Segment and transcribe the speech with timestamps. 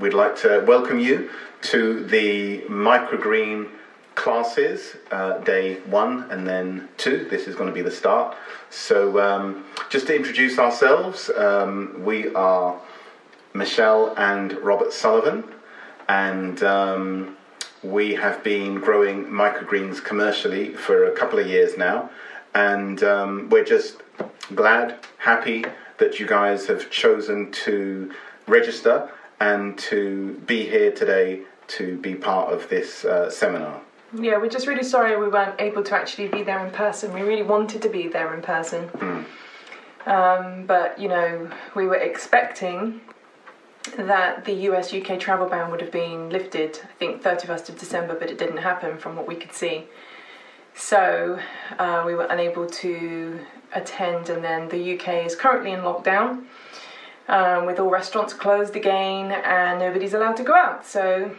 [0.00, 1.28] We'd like to welcome you
[1.62, 3.68] to the microgreen
[4.14, 7.26] classes, uh, day one and then two.
[7.28, 8.36] This is going to be the start.
[8.70, 12.80] So, um, just to introduce ourselves, um, we are
[13.54, 15.42] Michelle and Robert Sullivan,
[16.08, 17.36] and um,
[17.82, 22.08] we have been growing microgreens commercially for a couple of years now,
[22.54, 23.96] and um, we're just
[24.54, 25.64] glad, happy
[25.96, 28.12] that you guys have chosen to
[28.46, 29.10] register
[29.40, 33.80] and to be here today to be part of this uh, seminar.
[34.14, 37.12] Yeah, we're just really sorry we weren't able to actually be there in person.
[37.12, 38.88] We really wanted to be there in person.
[40.06, 43.02] Um, but, you know, we were expecting
[43.96, 48.14] that the US UK travel ban would have been lifted, I think 31st of December,
[48.14, 49.84] but it didn't happen from what we could see.
[50.74, 51.38] So
[51.78, 53.40] uh, we were unable to
[53.74, 56.44] attend, and then the UK is currently in lockdown.
[57.28, 60.86] Um, with all restaurants closed again and nobody's allowed to go out.
[60.86, 61.30] So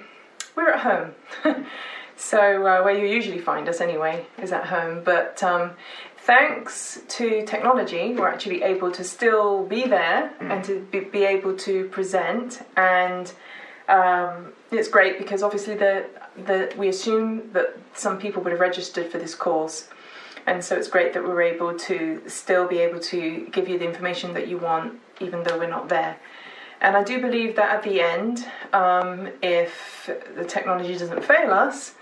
[0.55, 1.15] we're at home.
[2.15, 5.01] so uh, where you usually find us anyway is at home.
[5.03, 5.71] But um,
[6.17, 11.57] thanks to technology, we're actually able to still be there and to be, be able
[11.57, 12.61] to present.
[12.77, 13.33] And
[13.87, 16.05] um, it's great because obviously the,
[16.45, 19.87] the we assume that some people would have registered for this course.
[20.45, 23.85] And so it's great that we're able to still be able to give you the
[23.85, 26.17] information that you want, even though we're not there.
[26.81, 31.95] And I do believe that at the end, um, if the technology doesn't fail us,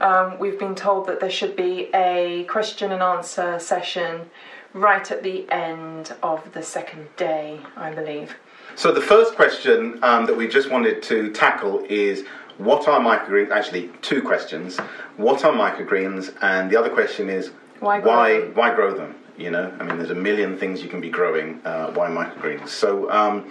[0.00, 4.30] um, we've been told that there should be a question and answer session
[4.72, 8.34] right at the end of the second day, I believe.
[8.74, 12.24] So, the first question um, that we just wanted to tackle is
[12.56, 13.50] what are microgreens?
[13.50, 14.78] Actually, two questions.
[15.18, 16.34] What are microgreens?
[16.40, 17.50] And the other question is
[17.80, 18.54] Why grow why, them?
[18.54, 19.14] why grow them?
[19.38, 21.60] You know, I mean, there's a million things you can be growing.
[21.64, 22.68] Uh, why microgreens?
[22.68, 23.50] So, um,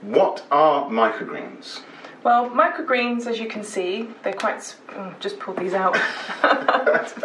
[0.00, 1.80] what are microgreens?
[2.22, 4.56] Well, microgreens, as you can see, they're quite.
[4.56, 5.94] s- mm, Just pulled these out.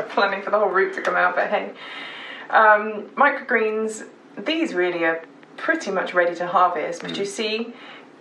[0.10, 1.72] Planning for the whole root to come out, but hey.
[2.50, 4.06] Um, microgreens,
[4.38, 5.24] these really are
[5.58, 7.74] pretty much ready to harvest, but you see,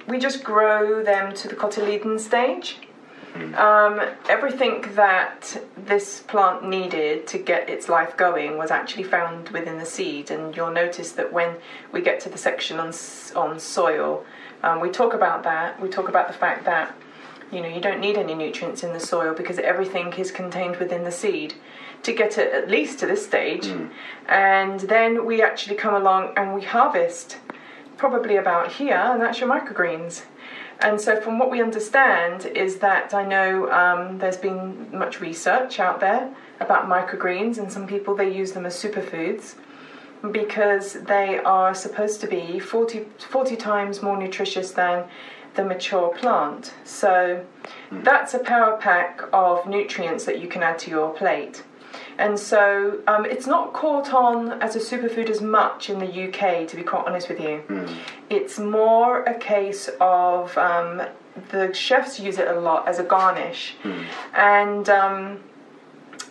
[0.09, 2.78] we just grow them to the cotyledon stage.
[3.34, 9.78] Um, everything that this plant needed to get its life going was actually found within
[9.78, 11.56] the seed, and you'll notice that when
[11.91, 12.93] we get to the section on
[13.34, 14.25] on soil,
[14.62, 15.81] um, we talk about that.
[15.83, 16.97] We talk about the fact that
[17.50, 21.03] you know you don't need any nutrients in the soil because everything is contained within
[21.03, 21.55] the seed
[22.05, 23.66] to get it at least to this stage,
[24.28, 27.39] and then we actually come along and we harvest
[27.97, 30.22] probably about here, and that's your microgreens.
[30.84, 35.81] And so, from what we understand, is that I know um, there's been much research
[35.81, 36.31] out there
[36.61, 39.55] about microgreens, and some people they use them as superfoods
[40.31, 45.05] because they are supposed to be 40, 40 times more nutritious than
[45.55, 46.75] the mature plant.
[46.84, 47.47] So,
[47.91, 51.62] that's a power pack of nutrients that you can add to your plate.
[52.19, 56.66] And so um, it's not caught on as a superfood as much in the UK,
[56.69, 57.62] to be quite honest with you.
[58.30, 61.03] It's more a case of um,
[61.50, 63.74] the chefs use it a lot as a garnish,
[64.34, 65.41] and um,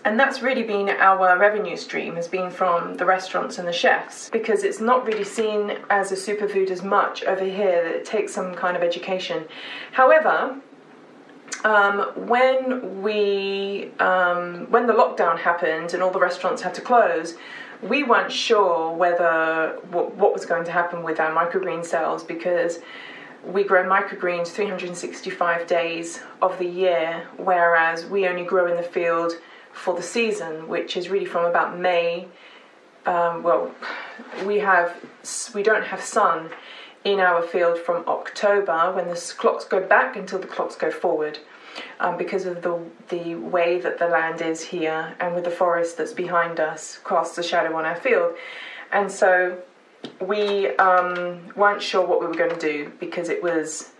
[0.06, 4.30] and that's really been our revenue stream has been from the restaurants and the chefs
[4.30, 7.84] because it's not really seen as a superfood as much over here.
[7.84, 9.46] That it takes some kind of education.
[9.92, 10.58] However,
[11.64, 17.36] um, when we um, when the lockdown happened and all the restaurants had to close,
[17.82, 22.80] we weren't sure whether what, what was going to happen with our microgreen sales because
[23.46, 29.34] we grow microgreens 365 days of the year, whereas we only grow in the field
[29.74, 32.28] for the season, which is really from about May.
[33.06, 33.74] Um, well,
[34.46, 34.96] we have
[35.54, 36.50] we don't have sun
[37.04, 41.40] in our field from October when the clocks go back until the clocks go forward,
[42.00, 42.80] um, because of the
[43.10, 47.38] the way that the land is here and with the forest that's behind us casts
[47.38, 48.36] a shadow on our field,
[48.92, 49.58] and so
[50.20, 53.92] we um, weren't sure what we were going to do because it was,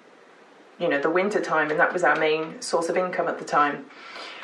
[0.80, 3.46] you know, the winter time and that was our main source of income at the
[3.46, 3.86] time.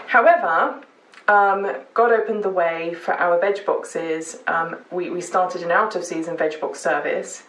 [0.07, 0.81] However,
[1.27, 4.37] um, God opened the way for our veg boxes.
[4.47, 7.43] Um, we, we started an out of season veg box service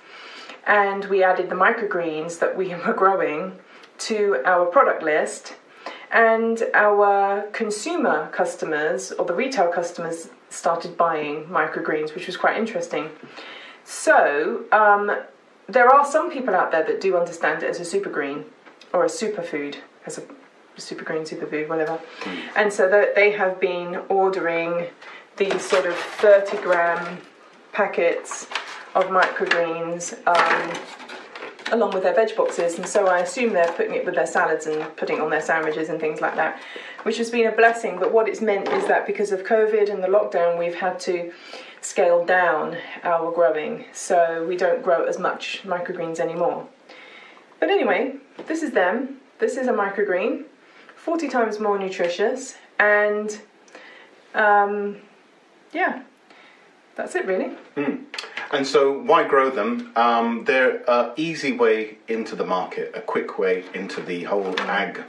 [0.67, 3.59] and we added the microgreens that we were growing
[3.99, 5.55] to our product list.
[6.11, 13.11] And our consumer customers or the retail customers started buying microgreens, which was quite interesting.
[13.85, 15.11] So, um,
[15.69, 18.45] there are some people out there that do understand it as a super green
[18.93, 20.23] or a superfood, as a
[20.77, 22.01] super green superfood, whatever.
[22.56, 24.89] And so that they have been ordering
[25.37, 27.19] these sort of 30 gram
[27.73, 28.47] packets
[28.95, 30.81] of microgreens um,
[31.72, 34.67] along with their veg boxes, and so I assume they're putting it with their salads
[34.67, 36.61] and putting on their sandwiches and things like that,
[37.02, 37.99] which has been a blessing.
[37.99, 41.32] But what it's meant is that because of COVID and the lockdown, we've had to
[41.81, 46.67] scale down our growing, so we don't grow as much microgreens anymore.
[47.58, 49.20] But anyway, this is them.
[49.38, 50.44] This is a microgreen,
[50.96, 53.40] 40 times more nutritious, and
[54.34, 54.96] um,
[55.72, 56.02] yeah,
[56.94, 57.56] that's it really.
[58.52, 59.93] And so, why grow them?
[59.94, 65.02] Um, they're an easy way into the market, a quick way into the whole ag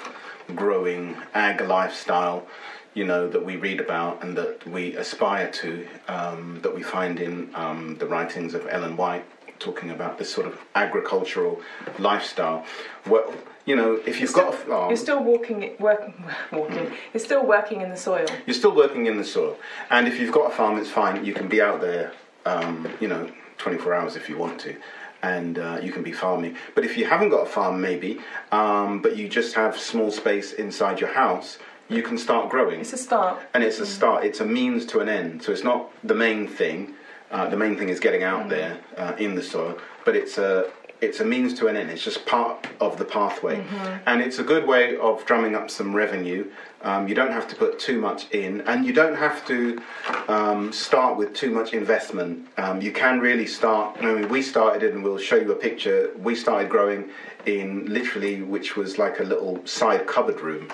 [0.56, 2.46] growing, ag lifestyle,
[2.94, 7.20] you know, that we read about and that we aspire to, um, that we find
[7.20, 9.26] in um, the writings of Ellen White,
[9.60, 11.62] talking about this sort of agricultural
[12.00, 12.66] lifestyle.
[13.08, 13.34] Well,
[13.66, 16.92] you know, if you've got a farm, You're still walking, working, walking.
[17.14, 18.26] You're still working in the soil.
[18.46, 19.58] you're still working in the soil.
[19.90, 21.24] And if you've got a farm, it's fine.
[21.24, 22.12] You can be out there,
[22.46, 24.76] um, you know, 24 hours if you want to.
[25.24, 26.58] And uh, you can be farming.
[26.74, 28.20] But if you haven't got a farm, maybe,
[28.52, 31.60] um, but you just have small space inside your house,
[31.90, 32.80] you can start growing.
[32.80, 33.40] It's a start.
[33.54, 35.44] And it's a start, it's a means to an end.
[35.44, 36.96] So it's not the main thing.
[37.30, 40.70] Uh, the main thing is getting out there uh, in the soil, but it's a
[41.00, 41.90] it's a means to an end.
[41.90, 43.66] It's just part of the pathway,
[44.06, 46.52] and it's a good way of drumming up some revenue.
[46.84, 49.82] Um, you don't have to put too much in, and you don't have to
[50.28, 52.48] um, start with too much investment.
[52.58, 53.98] Um, you can really start.
[54.02, 56.12] I mean, we started it, and we'll show you a picture.
[56.18, 57.10] We started growing
[57.46, 60.72] in literally, which was like a little side cupboard room.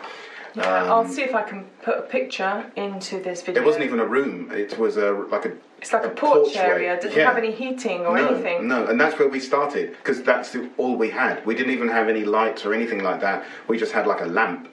[0.59, 3.61] I'll see if I can put a picture into this video.
[3.61, 4.51] It wasn't even a room.
[4.51, 5.53] It was a like a.
[5.79, 6.57] It's like a porch porchway.
[6.57, 6.99] area.
[7.03, 7.25] Yeah.
[7.25, 8.67] have any heating or no, anything.
[8.67, 11.45] No, and that's where we started because that's the, all we had.
[11.45, 13.45] We didn't even have any lights or anything like that.
[13.67, 14.69] We just had like a lamp,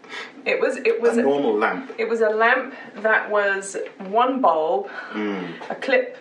[0.47, 0.77] It was.
[0.79, 1.19] It was.
[1.19, 1.93] a normal lamp.
[1.99, 5.53] It was a lamp that was one bulb, Mm.
[5.71, 6.17] a clip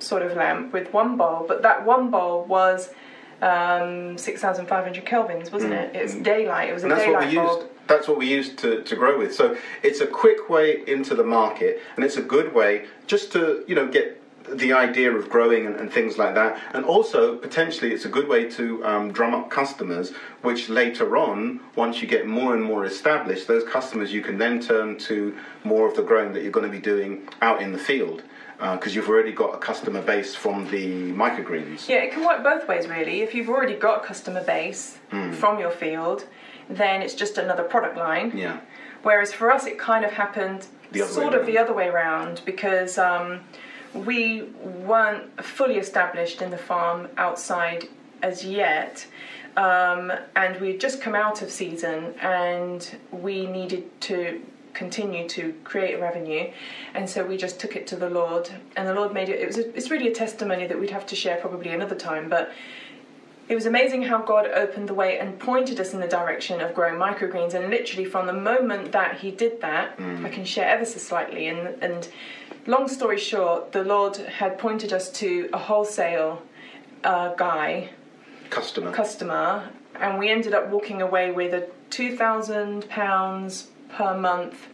[0.00, 2.90] sort of lamp with one bulb, but that one bulb was
[3.40, 5.94] um, 6,500 kelvins, wasn't it?
[5.94, 6.92] It's daylight, it was a Mm.
[7.04, 7.60] And what daylight bulb.
[7.62, 7.72] used.
[7.86, 9.34] That's what we used to, to grow with.
[9.34, 13.64] So it's a quick way into the market, and it's a good way just to
[13.68, 16.60] you know get the idea of growing and, and things like that.
[16.72, 20.12] And also potentially, it's a good way to um, drum up customers,
[20.42, 24.60] which later on, once you get more and more established, those customers you can then
[24.60, 27.78] turn to more of the growing that you're going to be doing out in the
[27.78, 28.22] field.
[28.58, 31.88] Because you've already got a customer base from the microgreens.
[31.90, 33.20] Yeah, it can work both ways really.
[33.20, 35.34] If you've already got a customer base Mm.
[35.34, 36.26] from your field,
[36.68, 38.32] then it's just another product line.
[38.36, 38.60] Yeah.
[39.02, 40.66] Whereas for us, it kind of happened
[41.06, 43.40] sort of the other way around because um,
[43.94, 47.88] we weren't fully established in the farm outside
[48.22, 49.06] as yet.
[49.56, 54.42] Um, and we had just come out of season and we needed to
[54.74, 56.52] continue to create revenue
[56.92, 59.46] and so we just took it to the lord and the lord made it it
[59.46, 62.52] was a, it's really a testimony that we'd have to share probably another time but
[63.48, 66.74] it was amazing how God opened the way and pointed us in the direction of
[66.74, 67.54] growing microgreens.
[67.54, 71.46] And literally, from the moment that He did that, I can share ever so slightly.
[71.46, 72.08] And, and
[72.66, 76.42] long story short, the Lord had pointed us to a wholesale
[77.04, 77.90] uh, guy,
[78.50, 78.90] Customer.
[78.92, 79.70] customer,
[80.00, 84.66] and we ended up walking away with a £2,000 per month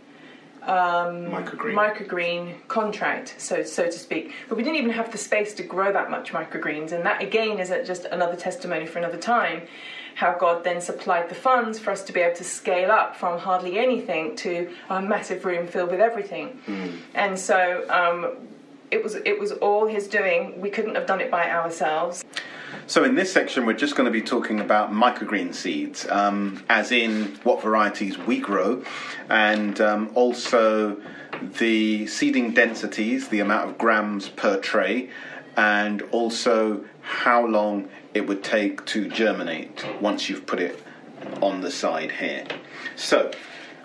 [1.31, 1.75] microgreen.
[1.75, 4.33] microgreen contract, so so to speak.
[4.49, 7.59] But we didn't even have the space to grow that much microgreens, and that again
[7.59, 9.63] is just another testimony for another time.
[10.15, 13.39] How God then supplied the funds for us to be able to scale up from
[13.39, 16.59] hardly anything to a massive room filled with everything.
[17.15, 18.37] And so um,
[18.91, 20.61] it was it was all His doing.
[20.61, 22.25] We couldn't have done it by ourselves.
[22.87, 26.93] So in this section, we're just going to be talking about microgreen seeds, um, as
[26.93, 28.85] in what varieties we grow,
[29.29, 30.97] and um, also
[31.59, 35.11] the seeding densities, the amount of grams per tray,
[35.57, 40.83] and also how long it would take to germinate once you've put it
[41.41, 42.45] on the side here.
[42.97, 43.31] So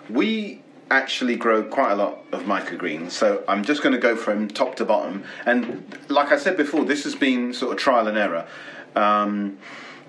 [0.08, 4.48] we actually grow quite a lot of microgreens so i'm just going to go from
[4.48, 8.16] top to bottom and like i said before this has been sort of trial and
[8.16, 8.46] error
[8.96, 9.58] um,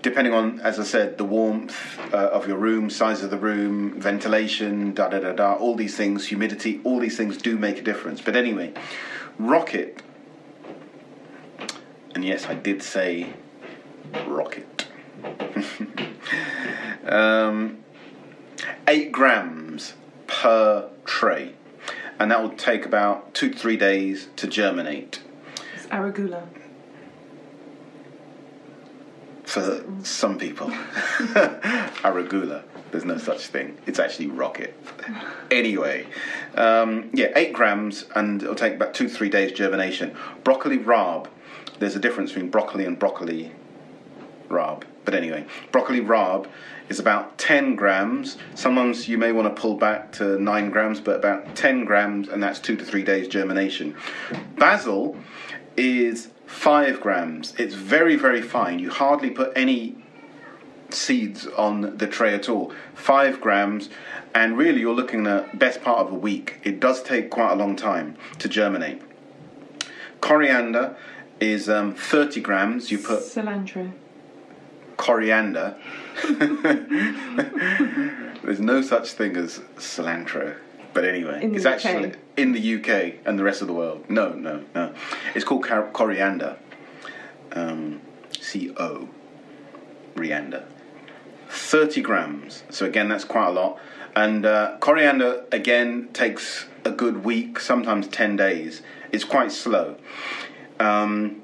[0.02, 4.00] depending on as i said the warmth uh, of your room size of the room
[4.00, 7.82] ventilation da da da da all these things humidity all these things do make a
[7.82, 8.74] difference but anyway
[9.38, 10.02] rocket
[12.16, 13.34] and yes i did say
[14.26, 14.88] rocket
[17.06, 17.78] um,
[18.88, 19.94] eight grams
[20.28, 21.54] per tray,
[22.20, 25.22] and that will take about two to three days to germinate.
[25.76, 26.44] It's arugula.
[29.50, 30.68] For some people,
[32.04, 32.62] arugula.
[32.92, 33.80] There's no such thing.
[33.88, 34.76] It's actually rocket.
[35.50, 36.06] Anyway,
[36.54, 40.16] um, yeah, eight grams, and it'll take about two to three days germination.
[40.44, 41.30] Broccoli rabe.
[41.80, 43.52] There's a difference between broccoli and broccoli
[44.50, 44.84] rabe.
[45.04, 46.48] But anyway, broccoli rabe
[46.90, 48.38] is about 10 grams.
[48.54, 52.44] Sometimes you may want to pull back to 9 grams, but about 10 grams, and
[52.44, 53.96] that's two to three days germination.
[54.58, 55.18] Basil
[55.76, 57.54] is 5 grams.
[57.60, 58.80] It's very, very fine.
[58.80, 59.96] You hardly put any
[60.90, 62.74] seeds on the tray at all.
[62.96, 63.90] 5 grams,
[64.34, 66.60] and really you're looking at best part of a week.
[66.64, 69.00] It does take quite a long time to germinate.
[70.22, 70.98] Coriander
[71.40, 72.90] is um, 30 grams.
[72.92, 73.92] You put Cilantro.
[74.98, 75.78] coriander.
[78.44, 80.56] There's no such thing as cilantro.
[80.94, 81.74] But anyway, In it's UK.
[81.74, 84.10] actually in the UK and the rest of the world.
[84.10, 84.94] No, no, no.
[85.36, 86.58] It's called coriander.
[87.52, 88.02] Um,
[88.40, 89.10] C O.
[90.16, 90.66] Riander.
[91.50, 92.64] 30 grams.
[92.70, 93.80] So again, that's quite a lot.
[94.16, 98.82] And uh, coriander, again, takes a good week, sometimes 10 days.
[99.12, 99.98] It's quite slow.
[100.80, 101.42] Um,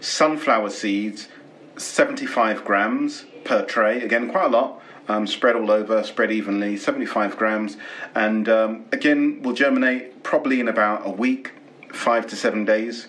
[0.00, 1.28] sunflower seeds,
[1.76, 4.02] 75 grams per tray.
[4.02, 4.82] Again, quite a lot.
[5.08, 7.76] Um, spread all over, spread evenly, 75 grams.
[8.14, 11.52] And um, again, will germinate probably in about a week,
[11.92, 13.06] five to seven days.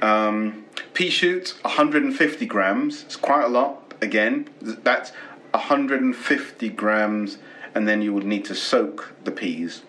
[0.00, 0.64] Um,
[0.94, 3.02] pea shoots, 150 grams.
[3.04, 3.94] It's quite a lot.
[4.00, 5.12] Again, that's
[5.52, 7.38] 150 grams,
[7.74, 9.82] and then you would need to soak the peas.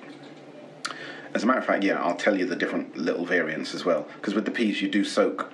[1.34, 4.08] As a matter of fact, yeah, I'll tell you the different little variants as well.
[4.16, 5.51] Because with the peas, you do soak,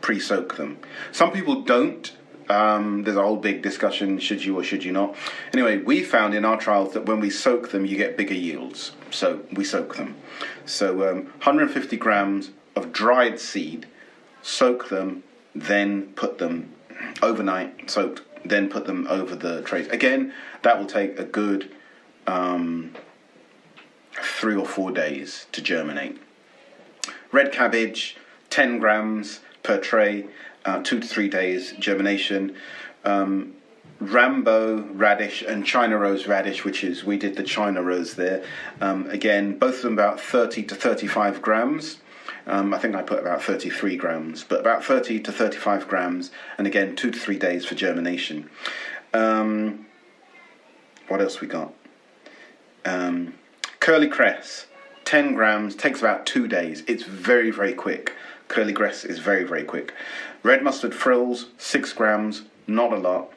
[0.00, 0.78] pre-soak them.
[1.12, 2.12] Some people don't.
[2.52, 5.16] Um, there's a whole big discussion: should you or should you not?
[5.54, 8.92] Anyway, we found in our trials that when we soak them, you get bigger yields.
[9.10, 10.16] So we soak them.
[10.66, 13.86] So um, 150 grams of dried seed,
[14.42, 15.22] soak them,
[15.54, 16.72] then put them
[17.22, 19.88] overnight soaked, then put them over the trays.
[19.88, 20.32] Again,
[20.62, 21.70] that will take a good
[22.26, 22.94] um,
[24.22, 26.20] three or four days to germinate.
[27.32, 28.16] Red cabbage,
[28.50, 30.26] 10 grams per tray,
[30.64, 32.54] uh, two to three days germination.
[33.04, 33.54] Um,
[34.00, 38.44] Rambo radish and China rose radish, which is, we did the China rose there.
[38.80, 41.98] Um, again, both of them about 30 to 35 grams.
[42.46, 46.66] Um, I think I put about 33 grams, but about 30 to 35 grams, and
[46.66, 48.50] again, two to three days for germination.
[49.14, 49.86] Um,
[51.06, 51.72] what else we got?
[52.84, 53.34] Um,
[53.78, 54.66] curly cress,
[55.04, 56.82] 10 grams, takes about two days.
[56.88, 58.14] It's very, very quick.
[58.48, 59.94] Curly cress is very, very quick.
[60.42, 63.32] Red mustard frills, 6 grams, not a lot.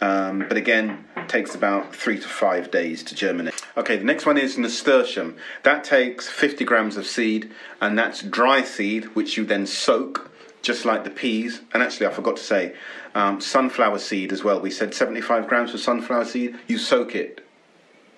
[0.00, 3.62] Um, but again, takes about three to five days to germinate.
[3.76, 5.36] Okay, the next one is nasturtium.
[5.62, 7.50] That takes 50 grams of seed,
[7.80, 10.30] and that's dry seed, which you then soak,
[10.62, 11.60] just like the peas.
[11.72, 12.74] And actually, I forgot to say,
[13.14, 14.60] um, sunflower seed as well.
[14.60, 16.56] We said 75 grams for sunflower seed.
[16.66, 17.44] You soak it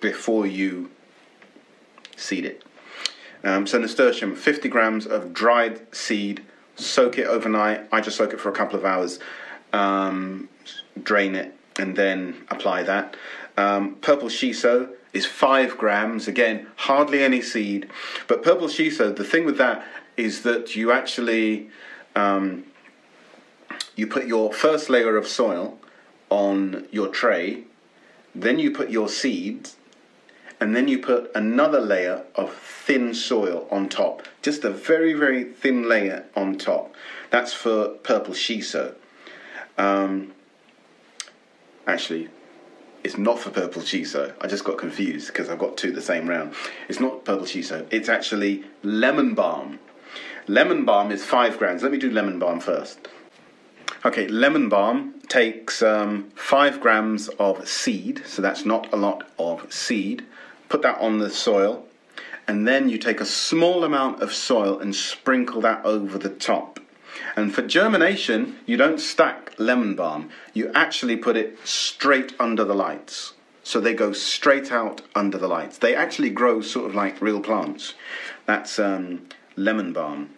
[0.01, 0.91] before you
[2.17, 2.65] seed it.
[3.43, 6.45] Um, so nasturtium, 50 grams of dried seed.
[6.81, 7.87] Soak it overnight.
[7.93, 9.19] I just soak it for a couple of hours.
[9.73, 10.49] Um,
[11.03, 13.17] drain it and then apply that.
[13.57, 16.29] Um, purple shiso is five grams.
[16.29, 17.89] Again, hardly any seed.
[18.27, 21.71] But purple shiso, the thing with that is that you actually
[22.17, 22.65] um,
[23.97, 25.79] you put your first layer of soil
[26.29, 27.65] on your tray,
[28.35, 29.77] then you put your seeds,
[30.61, 34.23] and then you put another layer of thin soil on top.
[34.43, 36.95] Just a very, very thin layer on top.
[37.31, 38.95] That's for purple shiso.
[39.79, 40.33] Um,
[41.87, 42.29] actually,
[43.03, 44.35] it's not for purple shiso.
[44.41, 46.53] I just got confused because I've got two the same round.
[46.89, 47.87] It's not purple shiso.
[47.91, 49.79] It's actually lemon balm.
[50.47, 51.83] Lemon balm is five grams.
[51.83, 53.09] Let me do lemon balm first.
[54.05, 59.73] Okay, lemon balm takes um, five grams of seed, so that's not a lot of
[59.73, 60.27] seed.
[60.71, 61.85] Put that on the soil,
[62.49, 66.81] and then you take a small amount of soil and sprinkle that over the top.
[67.37, 72.75] And for germination, you don't stack lemon balm, you actually put it straight under the
[72.75, 73.35] lights.
[73.65, 75.79] So they go straight out under the lights.
[75.79, 77.95] They actually grow sort of like real plants.
[78.47, 80.31] That's um, lemon balm.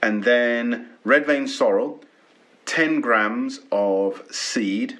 [0.00, 2.02] And then red vein sorrel,
[2.66, 4.98] 10 grams of seed,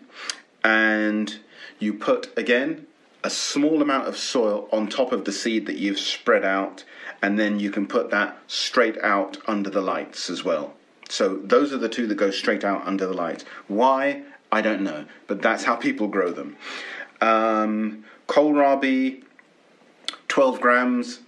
[0.65, 1.39] and
[1.79, 2.87] you put again
[3.25, 6.85] a small amount of soil on top of the seed that you've spread out,
[7.23, 10.75] and then you can put that straight out under the lights as well.
[11.09, 13.45] So those are the two that go straight out under the lights.
[13.69, 14.23] Why?
[14.51, 16.57] I don't know, but that's how people grow them.
[17.21, 19.23] Um, kohlrabi,
[20.29, 21.21] 12 grams,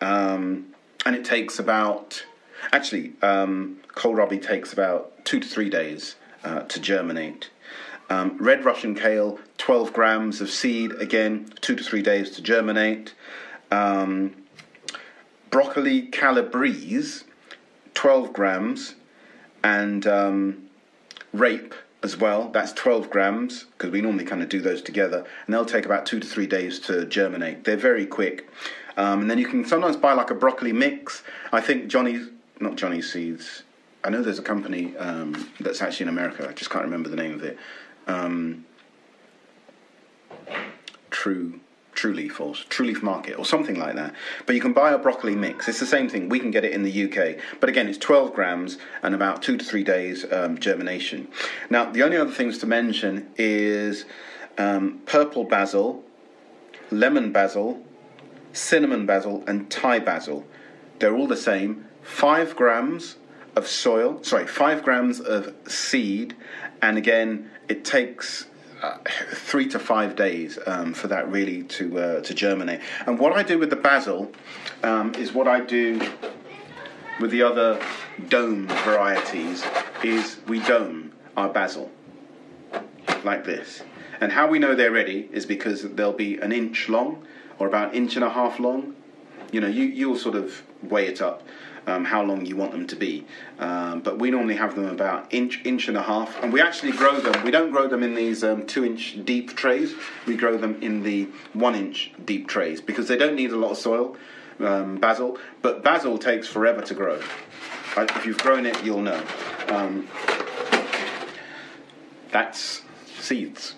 [0.00, 0.66] um,
[1.04, 2.24] and it takes about,
[2.72, 7.50] actually, um, kohlrabi takes about two to three days uh, to germinate.
[8.10, 13.14] Um, red Russian kale, 12 grams of seed, again, two to three days to germinate.
[13.70, 14.34] Um,
[15.50, 17.24] broccoli calabrese,
[17.94, 18.94] 12 grams,
[19.62, 20.68] and um,
[21.32, 22.48] rape, as well.
[22.48, 26.06] That's 12 grams because we normally kind of do those together, and they'll take about
[26.06, 27.64] two to three days to germinate.
[27.64, 28.48] They're very quick.
[28.96, 31.22] Um, and then you can sometimes buy like a broccoli mix.
[31.52, 32.28] I think Johnny's,
[32.60, 33.62] not Johnny's Seeds.
[34.04, 36.46] I know there's a company um, that's actually in America.
[36.48, 37.58] I just can't remember the name of it.
[38.08, 38.64] Um,
[41.10, 41.60] True
[41.98, 44.14] True Leaf or True Leaf Market or something like that.
[44.46, 45.66] But you can buy a broccoli mix.
[45.66, 46.28] It's the same thing.
[46.28, 47.42] We can get it in the UK.
[47.58, 51.26] But again, it's 12 grams and about two to three days um, germination.
[51.70, 54.04] Now, the only other things to mention is
[54.58, 56.04] um, purple basil,
[56.92, 57.82] lemon basil,
[58.52, 60.46] cinnamon basil, and Thai basil.
[61.00, 61.86] They're all the same.
[62.02, 63.16] Five grams
[63.56, 66.36] of soil, sorry, five grams of seed,
[66.80, 68.46] and again, it takes
[68.82, 68.98] uh,
[69.32, 72.80] three to five days um, for that really to uh, to germinate.
[73.06, 74.32] And what I do with the basil
[74.82, 76.00] um, is what I do
[77.20, 77.80] with the other
[78.28, 79.64] dome varieties
[80.04, 81.90] is we dome our basil
[83.24, 83.82] like this.
[84.20, 87.26] And how we know they're ready is because they'll be an inch long
[87.58, 88.94] or about an inch and a half long.
[89.52, 91.42] You know, you, you'll sort of weigh it up
[91.88, 93.24] um, how long you want them to be.
[93.58, 96.92] Um, but we normally have them about inch, inch and a half, and we actually
[96.92, 97.42] grow them.
[97.44, 99.94] We don't grow them in these um, two-inch deep trays.
[100.26, 103.78] We grow them in the one-inch deep trays because they don't need a lot of
[103.78, 104.16] soil.
[104.60, 107.20] Um, basil, but basil takes forever to grow.
[107.96, 108.10] Right?
[108.16, 109.24] If you've grown it, you'll know.
[109.68, 110.08] Um,
[112.32, 112.82] that's
[113.20, 113.76] seeds.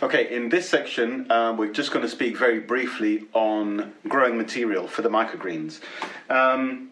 [0.00, 4.86] Okay, in this section, um, we're just going to speak very briefly on growing material
[4.86, 5.80] for the microgreens.
[6.30, 6.90] Um,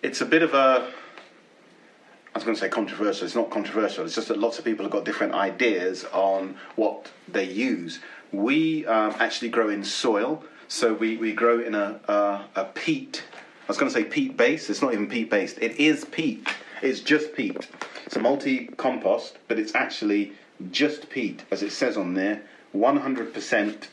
[0.00, 4.14] it's a bit of a, I was going to say controversial, it's not controversial, it's
[4.14, 7.98] just that lots of people have got different ideas on what they use.
[8.30, 13.24] We um, actually grow in soil, so we, we grow in a, a, a peat,
[13.34, 16.46] I was going to say peat based, it's not even peat based, it is peat,
[16.80, 17.68] it's just peat.
[18.06, 20.32] It's a multi compost, but it's actually
[20.70, 22.42] just peat, as it says on there,
[22.74, 23.86] 100%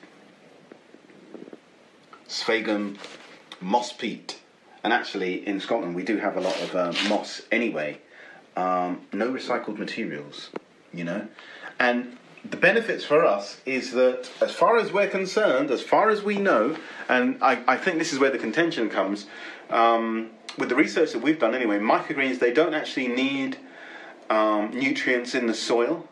[2.28, 2.98] Sphagnum
[3.60, 4.40] moss peat.
[4.84, 8.00] And actually, in Scotland, we do have a lot of uh, moss anyway.
[8.56, 10.50] Um, no recycled materials,
[10.94, 11.28] you know.
[11.80, 12.18] And
[12.50, 16.38] the benefits for us is that, as far as we're concerned, as far as we
[16.38, 16.78] know,
[17.10, 19.26] and I, I think this is where the contention comes,
[19.70, 23.58] um, with the research that we've done anyway, microgreens, they don't actually need
[24.30, 26.08] um, nutrients in the soil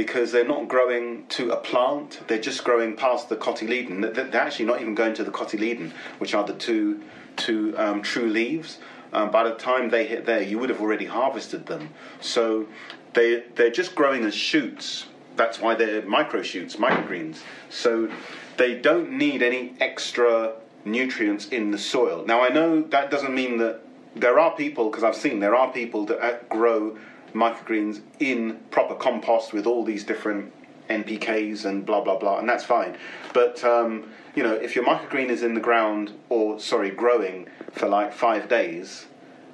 [0.00, 4.14] because they're not growing to a plant, they're just growing past the cotyledon.
[4.14, 7.02] They're actually not even going to the cotyledon, which are the two,
[7.36, 8.78] two um, true leaves.
[9.12, 11.90] Um, by the time they hit there, you would have already harvested them.
[12.18, 12.66] So
[13.12, 15.04] they, they're just growing as shoots.
[15.36, 17.42] That's why they're micro shoots, microgreens.
[17.68, 18.10] So
[18.56, 20.54] they don't need any extra
[20.86, 22.24] nutrients in the soil.
[22.26, 23.82] Now, I know that doesn't mean that
[24.16, 26.96] there are people, because I've seen there are people that uh, grow
[27.32, 30.52] microgreens in proper compost with all these different
[30.88, 32.96] NPKs and blah blah blah, and that's fine.
[33.32, 37.88] But um, you know, if your microgreen is in the ground or sorry, growing for
[37.88, 39.06] like five days,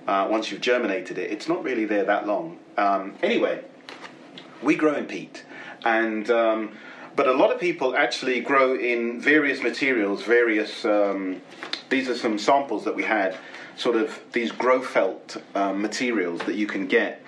[0.06, 2.58] uh, once you've germinated it, it's not really there that long.
[2.76, 3.62] Um, anyway,
[4.62, 5.44] we grow in peat,
[5.84, 6.72] and um,
[7.14, 10.84] but a lot of people actually grow in various materials, various.
[10.84, 11.42] Um,
[11.88, 13.36] these are some samples that we had,
[13.76, 17.22] sort of these grow felt um, materials that you can get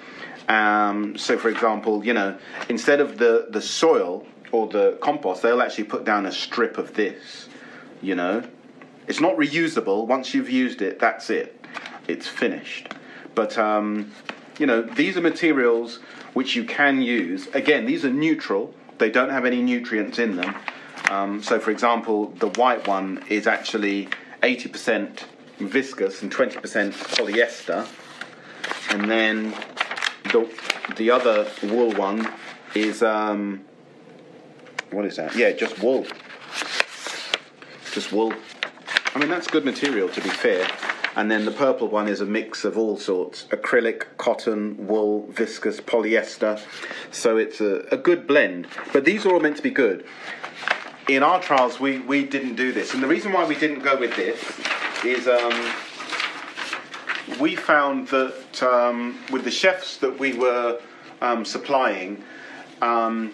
[0.48, 2.36] um, so, for example, you know,
[2.68, 6.94] instead of the, the soil or the compost, they'll actually put down a strip of
[6.94, 7.48] this.
[8.00, 8.42] You know,
[9.06, 10.06] it's not reusable.
[10.06, 11.64] Once you've used it, that's it.
[12.06, 12.88] It's finished.
[13.34, 14.10] But um,
[14.58, 16.00] you know, these are materials
[16.32, 17.46] which you can use.
[17.48, 18.74] Again, these are neutral.
[18.98, 20.54] They don't have any nutrients in them.
[21.10, 24.08] Um, so, for example, the white one is actually
[24.42, 25.24] 80%
[25.60, 26.60] viscose and 20%
[27.16, 27.86] polyester.
[28.90, 29.54] And then
[30.32, 30.48] the
[30.96, 32.32] the other wool one
[32.74, 33.64] is um,
[34.90, 35.36] what is that?
[35.36, 36.06] Yeah, just wool.
[37.92, 38.32] Just wool.
[39.14, 40.68] I mean, that's good material to be fair.
[41.16, 45.80] And then the purple one is a mix of all sorts acrylic, cotton, wool, viscose,
[45.80, 46.60] polyester.
[47.10, 48.68] So it's a, a good blend.
[48.92, 50.06] But these are all meant to be good.
[51.08, 52.94] In our trials, we, we didn't do this.
[52.94, 54.38] And the reason why we didn't go with this
[55.04, 55.72] is um,
[57.40, 60.80] we found that um, with the chefs that we were
[61.20, 62.22] um, supplying,
[62.80, 63.32] um,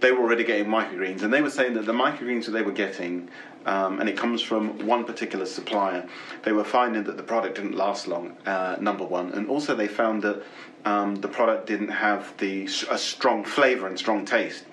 [0.00, 2.72] they were already getting microgreens, and they were saying that the microgreens that they were
[2.72, 3.28] getting,
[3.66, 6.06] um, and it comes from one particular supplier,
[6.42, 8.36] they were finding that the product didn't last long.
[8.46, 10.42] Uh, number one, and also they found that
[10.84, 14.64] um, the product didn't have the a strong flavour and strong taste.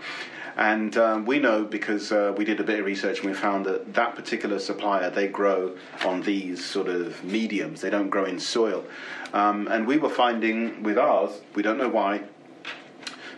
[0.62, 3.66] And um, we know because uh, we did a bit of research and we found
[3.66, 7.82] that that particular supplier, they grow on these sort of mediums.
[7.82, 8.86] They don't grow in soil.
[9.34, 12.22] Um, and we were finding with ours, we don't know why,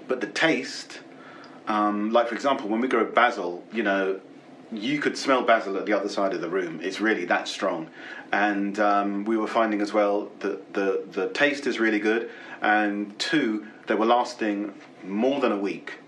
[0.05, 0.99] but the taste,
[1.65, 4.19] um, like for example, when we grow basil, you know,
[4.73, 6.81] you could smell basil at the other side of the room.
[6.83, 7.89] It's really that strong.
[8.33, 12.29] And um, we were finding as well that the, the taste is really good.
[12.61, 14.73] And two, they were lasting
[15.05, 15.99] more than a week.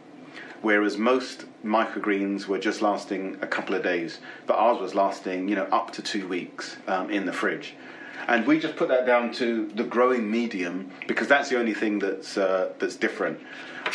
[0.65, 5.55] Whereas most microgreens were just lasting a couple of days, but ours was lasting, you
[5.55, 7.75] know, up to two weeks um, in the fridge.
[8.27, 11.99] And we just put that down to the growing medium because that's the only thing
[11.99, 13.39] that's uh, that's different.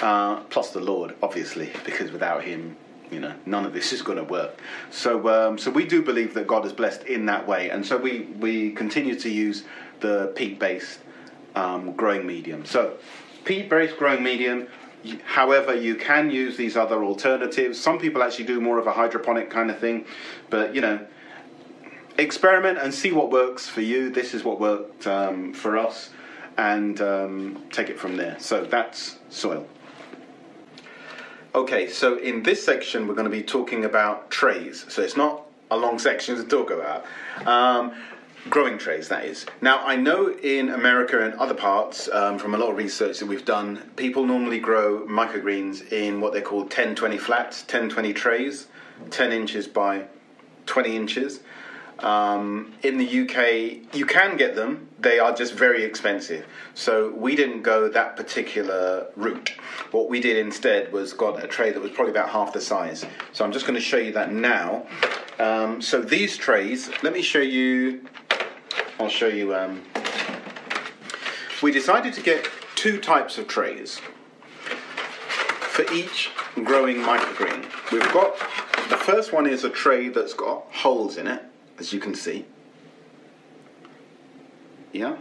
[0.00, 2.76] Uh, plus the Lord, obviously, because without Him,
[3.10, 4.56] you know, none of this is going to work.
[4.92, 7.96] So, um, so we do believe that God is blessed in that way, and so
[7.96, 9.64] we we continue to use
[9.98, 11.00] the peat-based
[11.56, 12.64] um, growing medium.
[12.64, 12.96] So,
[13.44, 14.68] peat-based growing medium.
[15.24, 17.80] However, you can use these other alternatives.
[17.80, 20.04] Some people actually do more of a hydroponic kind of thing,
[20.50, 21.06] but you know,
[22.18, 24.10] experiment and see what works for you.
[24.10, 26.10] This is what worked um, for us,
[26.58, 28.38] and um, take it from there.
[28.38, 29.66] So that's soil.
[31.54, 34.84] Okay, so in this section, we're going to be talking about trays.
[34.88, 37.04] So it's not a long section to talk about.
[37.46, 37.92] Um,
[38.48, 39.46] growing trays, that is.
[39.60, 43.26] Now, I know in America and other parts, um, from a lot of research that
[43.26, 48.12] we've done, people normally grow microgreens in what they call 10 20 flats, 10 20
[48.12, 48.66] trays,
[49.10, 50.06] 10 inches by
[50.66, 51.40] 20 inches.
[52.00, 56.46] Um, in the UK, you can get them, they are just very expensive.
[56.74, 59.52] So we didn't go that particular route.
[59.90, 63.04] What we did instead was got a tray that was probably about half the size.
[63.32, 64.86] So I'm just going to show you that now.
[65.38, 68.04] Um, so these trays, let me show you,
[69.00, 69.54] I'll show you.
[69.54, 69.82] Um,
[71.62, 73.98] we decided to get two types of trays
[75.70, 76.30] for each
[76.64, 77.64] growing microgreen.
[77.90, 78.38] We've got,
[78.90, 81.42] the first one is a tray that's got holes in it
[81.78, 82.44] as you can see.
[84.92, 85.16] Yeah?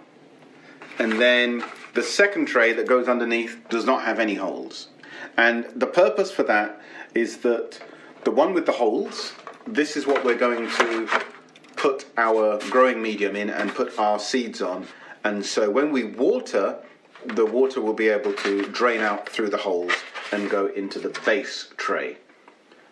[0.97, 1.63] And then
[1.93, 4.89] the second tray that goes underneath does not have any holes.
[5.37, 6.81] And the purpose for that
[7.15, 7.79] is that
[8.25, 9.31] the one with the holes,
[9.65, 11.07] this is what we're going to
[11.79, 14.85] put our growing medium in and put our seeds on.
[15.23, 16.77] And so when we water,
[17.25, 19.93] the water will be able to drain out through the holes
[20.31, 22.17] and go into the base tray.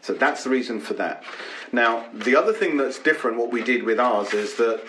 [0.02, 1.23] So that's the reason for that.
[1.71, 4.82] Now, the other thing that's different, what we did with ours, is that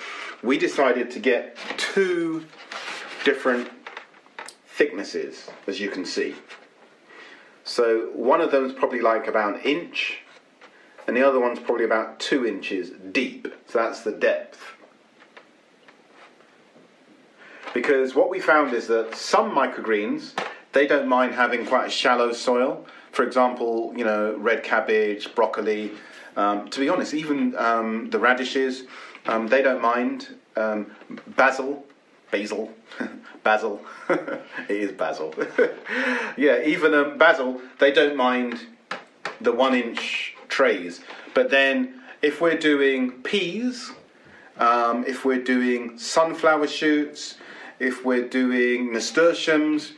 [0.43, 2.47] we decided to get two
[3.25, 3.69] different
[4.69, 6.37] thicknesses, as you can see.
[7.65, 10.21] So one of them is probably like about an inch,
[11.09, 13.49] and the other one's probably about two inches deep.
[13.67, 14.63] So that's the depth.
[17.73, 20.35] Because what we found is that some microgreens,
[20.73, 22.87] they don't mind having quite a shallow soil.
[23.13, 25.93] For example, you know, red cabbage, broccoli,
[26.37, 28.85] um, to be honest, even um, the radishes,
[29.27, 30.37] um, they don't mind.
[30.57, 30.91] Um,
[31.29, 31.87] basil,
[32.31, 32.71] basil,
[33.43, 35.35] basil, it is basil.
[36.37, 38.67] yeah, even um, basil, they don't mind
[39.41, 41.01] the one inch trays.
[41.35, 43.91] But then if we're doing peas,
[44.59, 47.37] um, if we're doing sunflower shoots,
[47.79, 49.93] if we're doing nasturtiums,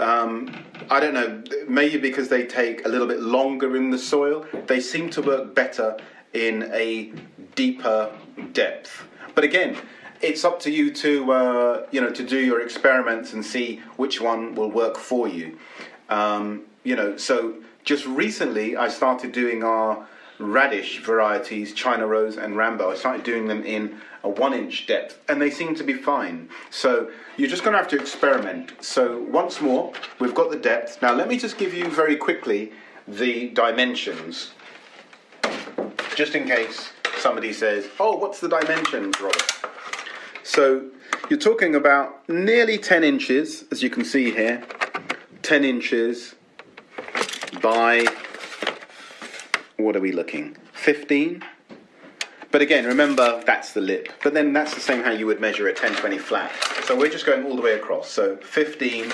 [0.00, 4.46] um, I don't know, maybe because they take a little bit longer in the soil,
[4.66, 5.98] they seem to work better
[6.32, 7.12] in a
[7.54, 8.10] deeper
[8.52, 9.04] depth.
[9.34, 9.76] But again,
[10.22, 14.20] it's up to you to uh, you know to do your experiments and see which
[14.20, 15.58] one will work for you.
[16.08, 20.06] Um, you know, so just recently I started doing our
[20.38, 22.90] radish varieties, China Rose and Rambo.
[22.90, 26.48] I started doing them in a one inch depth and they seem to be fine.
[26.70, 28.72] So you're just going to have to experiment.
[28.80, 31.02] So once more, we've got the depth.
[31.02, 32.72] Now let me just give you very quickly
[33.08, 34.52] the dimensions,
[36.14, 39.52] just in case somebody says, oh, what's the dimensions, Robert?
[40.44, 40.86] So
[41.30, 44.62] you're talking about nearly 10 inches, as you can see here,
[45.42, 46.36] 10 inches
[47.60, 48.06] by,
[49.76, 51.44] what are we looking, 15?
[52.50, 54.12] But again, remember that's the lip.
[54.22, 56.52] But then that's the same how you would measure a 1020 flat.
[56.84, 58.08] So we're just going all the way across.
[58.08, 59.12] So 15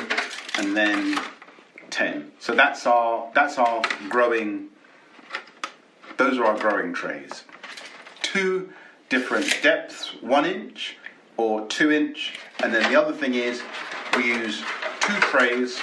[0.58, 1.18] and then
[1.90, 2.32] 10.
[2.38, 4.68] So that's our that's our growing
[6.16, 7.44] those are our growing trays.
[8.22, 8.72] Two
[9.08, 10.96] different depths, one inch
[11.36, 13.62] or two inch, and then the other thing is
[14.16, 14.62] we use
[15.00, 15.80] two trays,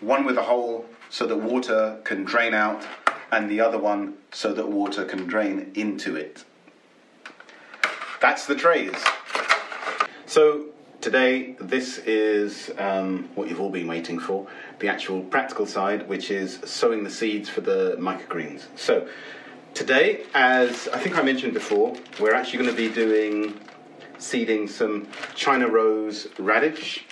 [0.00, 2.86] one with a hole so that water can drain out,
[3.30, 6.44] and the other one so that water can drain into it.
[8.20, 8.94] That's the trays.
[10.26, 10.66] So
[11.00, 14.46] today this is um, what you've all been waiting for
[14.80, 18.66] the actual practical side, which is sowing the seeds for the microgreens.
[18.76, 19.08] So,
[19.74, 23.58] today, as I think I mentioned before, we're actually going to be doing
[24.18, 27.04] seeding some China Rose radish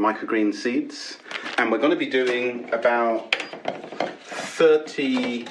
[0.00, 1.18] microgreen seeds,
[1.58, 5.46] and we're going to be doing about 30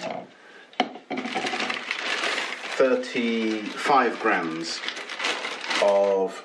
[2.79, 4.79] 35 grams
[5.83, 6.41] of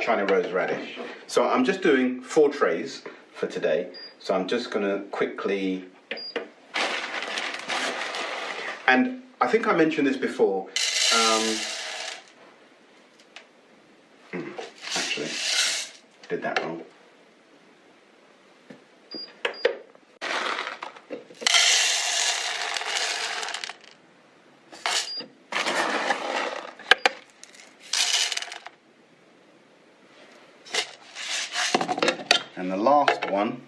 [0.00, 0.98] China Rose radish.
[1.26, 3.02] So I'm just doing four trays
[3.34, 3.90] for today.
[4.18, 5.84] So I'm just going to quickly.
[8.88, 10.68] And I think I mentioned this before.
[11.14, 11.42] Um,
[14.32, 14.50] hmm,
[14.96, 15.28] actually,
[16.30, 16.82] did that wrong.
[32.60, 33.62] And the last one,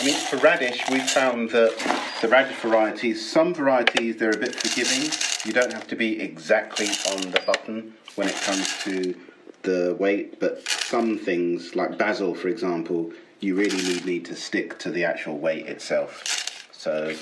[0.00, 1.72] I mean, for radish, we've found that
[2.20, 5.08] the radish varieties, some varieties, they're a bit forgiving.
[5.44, 9.14] You don't have to be exactly on the button when it comes to
[9.62, 14.80] the weight, but some things, like basil, for example, you really need, need to stick
[14.80, 16.68] to the actual weight itself.
[16.72, 17.14] So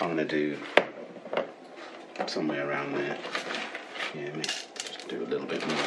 [0.00, 0.56] I'm going to do
[2.26, 3.18] somewhere around there.
[4.14, 4.30] Yeah,
[4.78, 5.78] just do a little bit more.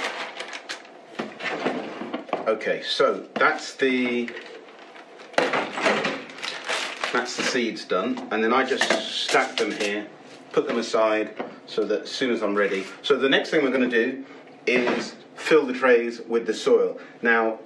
[2.50, 4.30] Okay, so that's the
[7.12, 10.08] that's the seeds done, and then I just stack them here,
[10.52, 12.86] put them aside, so that as soon as I'm ready.
[13.02, 14.26] So the next thing we're going to do
[14.66, 17.00] is fill the trays with the soil.
[17.22, 17.60] Now,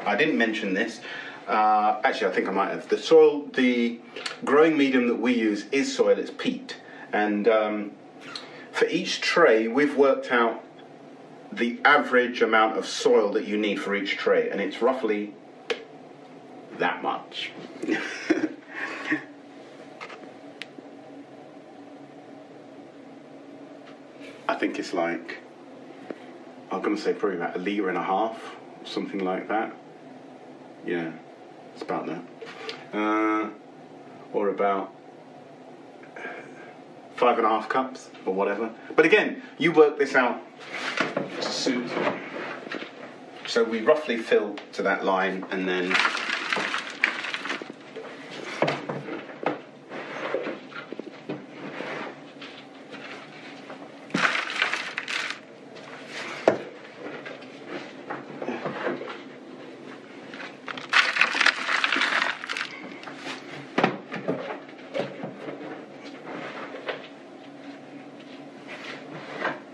[0.00, 1.00] I didn't mention this.
[1.46, 2.88] Uh, actually, I think I might have.
[2.88, 4.00] The soil, the
[4.44, 6.18] growing medium that we use is soil.
[6.18, 6.76] It's peat,
[7.12, 7.92] and um,
[8.70, 10.64] for each tray, we've worked out
[11.50, 15.34] the average amount of soil that you need for each tray, and it's roughly
[16.78, 17.52] that much.
[24.52, 25.38] I think it's like,
[26.70, 29.74] I'm going to say probably about a litre and a half, something like that.
[30.84, 31.10] Yeah,
[31.72, 32.22] it's about that.
[32.92, 33.48] Uh,
[34.34, 34.92] or about
[37.16, 38.70] five and a half cups, or whatever.
[38.94, 40.42] But again, you work this out
[41.40, 41.90] to suit.
[43.46, 45.94] So we roughly fill to that line and then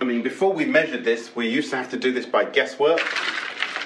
[0.00, 0.64] I mean, before we
[1.34, 3.00] we used to have to do this by guesswork,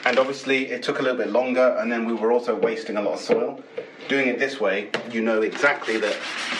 [0.05, 3.02] and obviously it took a little bit longer, and then we were also wasting a
[3.02, 3.61] lot of soil.
[4.09, 6.16] Doing it this way, you know exactly that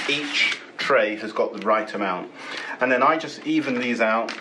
[0.09, 2.31] each tray has got the right amount.
[2.81, 4.33] And then I just even these out.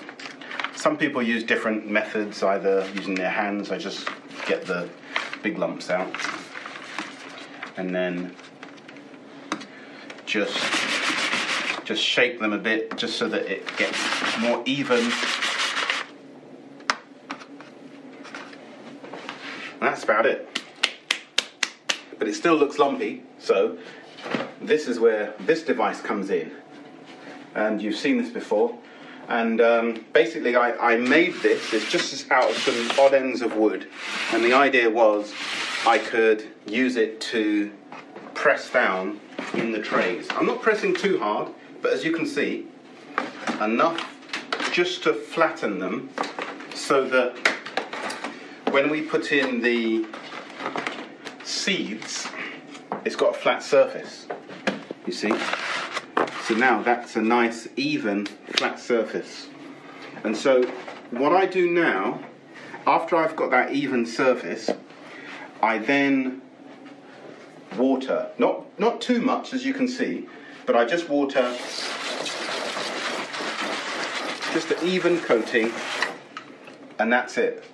[0.76, 4.08] Some people use different methods, either using their hands, I just
[4.48, 4.90] get the
[5.44, 6.16] big lumps out.
[7.78, 8.36] And then
[10.26, 10.58] just
[11.84, 14.00] just shape them a bit just so that it gets
[14.40, 15.12] more even.
[19.82, 20.62] And that's about it.
[22.20, 23.80] But it still looks lumpy, so
[24.62, 26.52] this is where this device comes in.
[27.56, 28.78] And you've seen this before.
[29.28, 33.56] And um, basically, I, I made this, it's just out of some odd ends of
[33.56, 33.88] wood.
[34.32, 35.34] And the idea was
[35.88, 37.72] I could use it to
[38.36, 39.20] press down
[39.56, 40.28] in the trays.
[40.32, 41.48] I'm not pressing too hard,
[41.82, 42.68] but as you can see,
[43.60, 44.08] enough
[44.72, 46.12] just to flatten them
[46.76, 47.36] so that
[48.72, 50.06] when we put in the
[51.44, 52.28] seeds,
[53.06, 54.28] it's got a flat surface.
[55.06, 55.34] You see?
[56.46, 59.48] So now that's a nice, even, flat surface.
[60.24, 60.64] And so
[61.12, 62.22] what I do now,
[62.88, 64.70] after I've got that even surface,
[65.62, 66.42] I then
[67.78, 68.30] water.
[68.38, 70.28] Not, not too much, as you can see,
[70.66, 71.56] but I just water
[74.54, 75.72] just an even coating,
[77.00, 77.71] and that's it.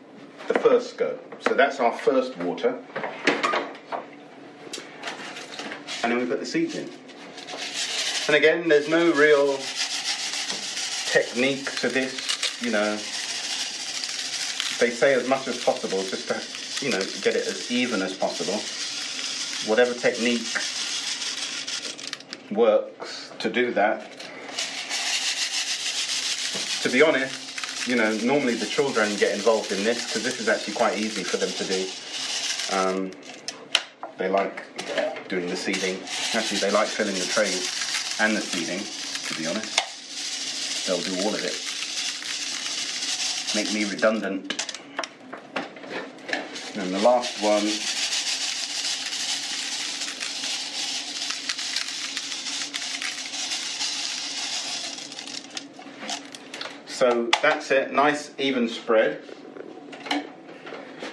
[0.47, 1.19] The first go.
[1.41, 2.79] So that's our first water.
[6.03, 6.89] And then we put the seeds in.
[8.27, 9.57] And again, there's no real
[11.07, 12.95] technique to this, you know.
[14.79, 18.15] They say as much as possible just to, you know, get it as even as
[18.15, 18.59] possible.
[19.69, 20.47] Whatever technique
[22.51, 24.11] works to do that.
[26.83, 27.46] To be honest,
[27.87, 31.23] you know, normally the children get involved in this because this is actually quite easy
[31.23, 31.87] for them to do.
[32.75, 33.11] Um,
[34.17, 34.63] they like
[35.29, 36.01] doing the seeding.
[36.33, 38.79] Actually, they like filling the trays and the seeding,
[39.27, 40.85] to be honest.
[40.85, 41.55] They'll do all of it.
[43.55, 44.51] Make me redundant.
[46.75, 47.63] And the last one
[56.97, 59.21] So that's it, nice even spread.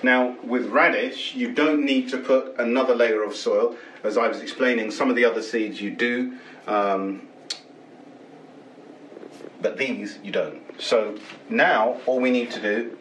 [0.03, 3.77] Now with radish, you don't need to put another layer of soil.
[4.03, 7.29] As I was explaining, some of the other seeds you do, um,
[9.61, 10.63] but these you don't.
[10.81, 11.19] So
[11.51, 12.97] now all we need to do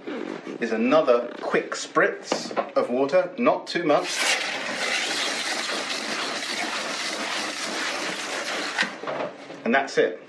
[0.60, 4.10] is another quick spritz of water, not too much.
[9.64, 10.20] And that's it.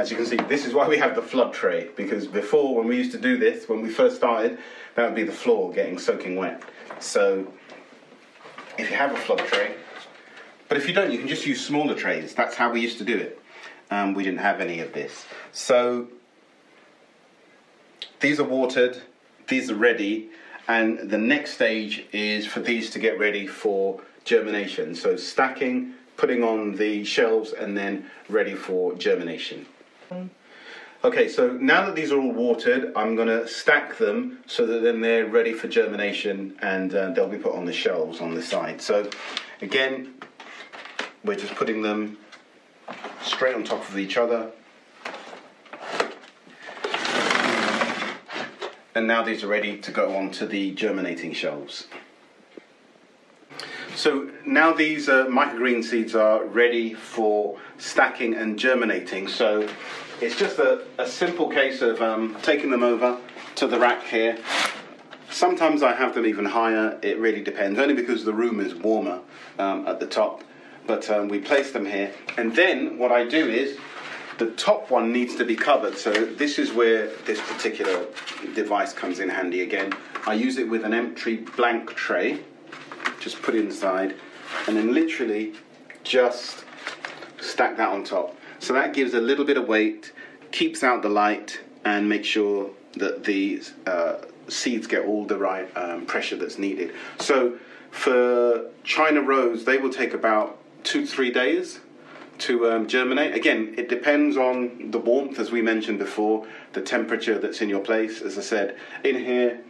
[0.00, 2.88] As you can see, this is why we have the flood tray, because before, when
[2.88, 4.56] we used to do this, when we first started,
[4.94, 6.62] that would be the floor getting soaking wet.
[7.00, 7.46] So,
[8.78, 9.74] if you have a flood tray,
[10.68, 12.32] but if you don't, you can just use smaller trays.
[12.32, 13.42] That's how we used to do it.
[13.90, 15.26] Um, we didn't have any of this.
[15.52, 16.08] So,
[18.20, 19.02] these are watered,
[19.48, 20.30] these are ready,
[20.66, 24.94] and the next stage is for these to get ready for germination.
[24.94, 29.66] So, stacking, putting on the shelves, and then ready for germination.
[31.02, 34.82] Okay, so now that these are all watered, I'm going to stack them so that
[34.82, 38.42] then they're ready for germination and uh, they'll be put on the shelves on the
[38.42, 38.82] side.
[38.82, 39.08] So
[39.62, 40.14] again,
[41.24, 42.18] we're just putting them
[43.22, 44.50] straight on top of each other.
[48.94, 51.86] And now these are ready to go onto the germinating shelves.
[53.96, 59.28] So now these uh, microgreen seeds are ready for stacking and germinating.
[59.28, 59.68] So
[60.20, 63.18] it's just a, a simple case of um, taking them over
[63.56, 64.38] to the rack here.
[65.30, 69.20] Sometimes I have them even higher, it really depends, only because the room is warmer
[69.58, 70.42] um, at the top.
[70.86, 72.12] But um, we place them here.
[72.36, 73.78] And then what I do is
[74.38, 75.96] the top one needs to be covered.
[75.96, 78.06] So this is where this particular
[78.54, 79.92] device comes in handy again.
[80.26, 82.40] I use it with an empty blank tray
[83.20, 84.16] just put inside,
[84.66, 85.52] and then literally
[86.02, 86.64] just
[87.40, 88.36] stack that on top.
[88.58, 90.12] So that gives a little bit of weight,
[90.50, 94.16] keeps out the light, and makes sure that the uh,
[94.48, 96.92] seeds get all the right um, pressure that's needed.
[97.18, 97.58] So
[97.90, 101.80] for China Rose, they will take about two, three days
[102.38, 103.34] to um, germinate.
[103.34, 107.80] Again, it depends on the warmth, as we mentioned before, the temperature that's in your
[107.80, 108.22] place.
[108.22, 109.60] As I said, in here,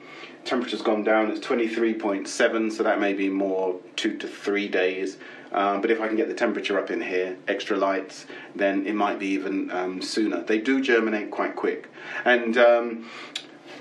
[0.44, 1.30] temperature's gone down.
[1.30, 5.16] It's 23.7, so that may be more two to three days.
[5.52, 8.94] Um, but if I can get the temperature up in here, extra lights, then it
[8.94, 10.42] might be even um, sooner.
[10.42, 11.88] They do germinate quite quick.
[12.24, 13.10] And um,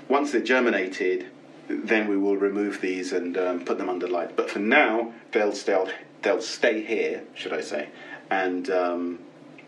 [0.08, 1.26] once they're germinated,
[1.68, 4.36] then we will remove these and um, put them under light.
[4.36, 5.84] But for now, they'll stay,
[6.22, 7.88] they'll stay here, should I say,
[8.30, 9.18] and um,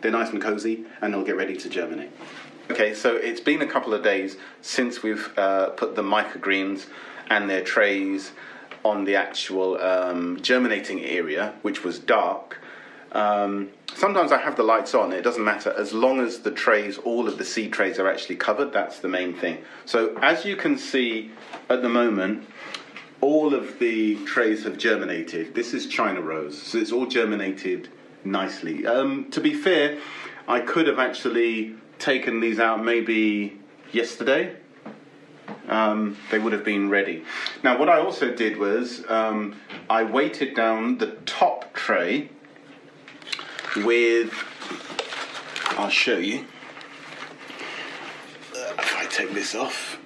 [0.01, 2.11] they're nice and cozy, and they'll get ready to germinate.
[2.71, 6.85] Okay, so it's been a couple of days since we've uh, put the microgreens
[7.29, 8.31] and their trays
[8.85, 12.59] on the actual um, germinating area, which was dark.
[13.11, 16.97] Um, sometimes I have the lights on, it doesn't matter, as long as the trays,
[16.97, 19.57] all of the seed trays are actually covered, that's the main thing.
[19.85, 21.31] So, as you can see
[21.69, 22.47] at the moment,
[23.19, 25.53] all of the trays have germinated.
[25.53, 27.89] This is China Rose, so it's all germinated
[28.23, 28.87] nicely.
[28.87, 29.99] Um, to be fair,
[30.47, 33.57] I could have actually taken these out maybe
[33.91, 34.55] yesterday,
[35.67, 37.23] um, they would have been ready.
[37.63, 39.55] Now, what I also did was um,
[39.89, 42.29] I weighted down the top tray
[43.77, 44.33] with,
[45.77, 46.45] I'll show you.
[48.55, 49.97] Uh, if I take this off,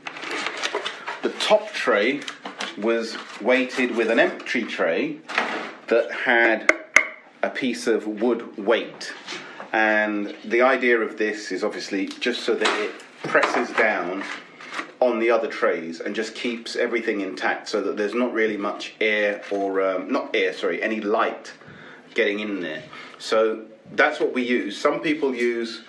[1.23, 2.21] the top tray
[2.77, 5.17] was weighted with an empty tray
[5.87, 6.71] that had
[7.41, 9.13] a piece of wood weight.
[9.77, 14.23] And the idea of this is obviously just so that it presses down
[14.99, 18.95] on the other trays and just keeps everything intact so that there's not really much
[18.99, 21.53] air or, um, not air, sorry, any light
[22.15, 22.81] getting in there.
[23.19, 24.75] So that's what we use.
[24.75, 25.83] Some people use,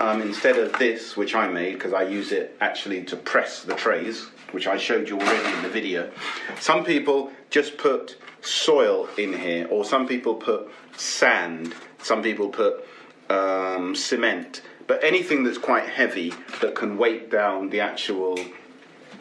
[0.00, 3.74] um, instead of this, which I made, because I use it actually to press the
[3.74, 6.10] trays, which I showed you already in the video,
[6.58, 12.84] some people just put soil in here, or some people put sand, some people put
[13.30, 18.38] um, cement, but anything that's quite heavy that can weight down the actual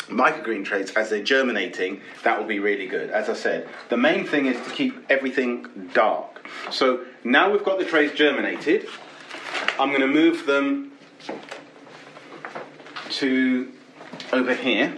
[0.08, 3.12] microgreen trays as they're germinating, that will be really good.
[3.12, 6.48] As I said, the main thing is to keep everything dark.
[6.72, 8.88] So now we've got the trays germinated,
[9.78, 10.92] I'm going to move them
[13.12, 13.72] to
[14.34, 14.96] over here.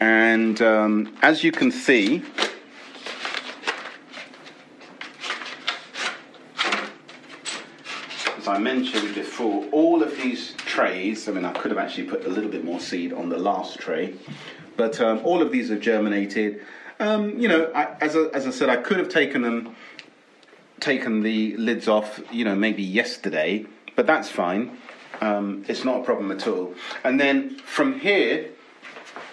[0.00, 2.22] And um, as you can see,
[8.44, 12.26] as I mentioned before, all of these trays, I mean, I could have actually put
[12.26, 14.16] a little bit more seed on the last tray,
[14.76, 16.60] but um, all of these have germinated.
[17.00, 19.74] Um, you know, I, as, I, as I said, I could have taken them,
[20.78, 23.64] taken the lids off, you know, maybe yesterday,
[23.96, 24.76] but that's fine.
[25.22, 26.74] Um, it's not a problem at all.
[27.02, 28.50] And then from here,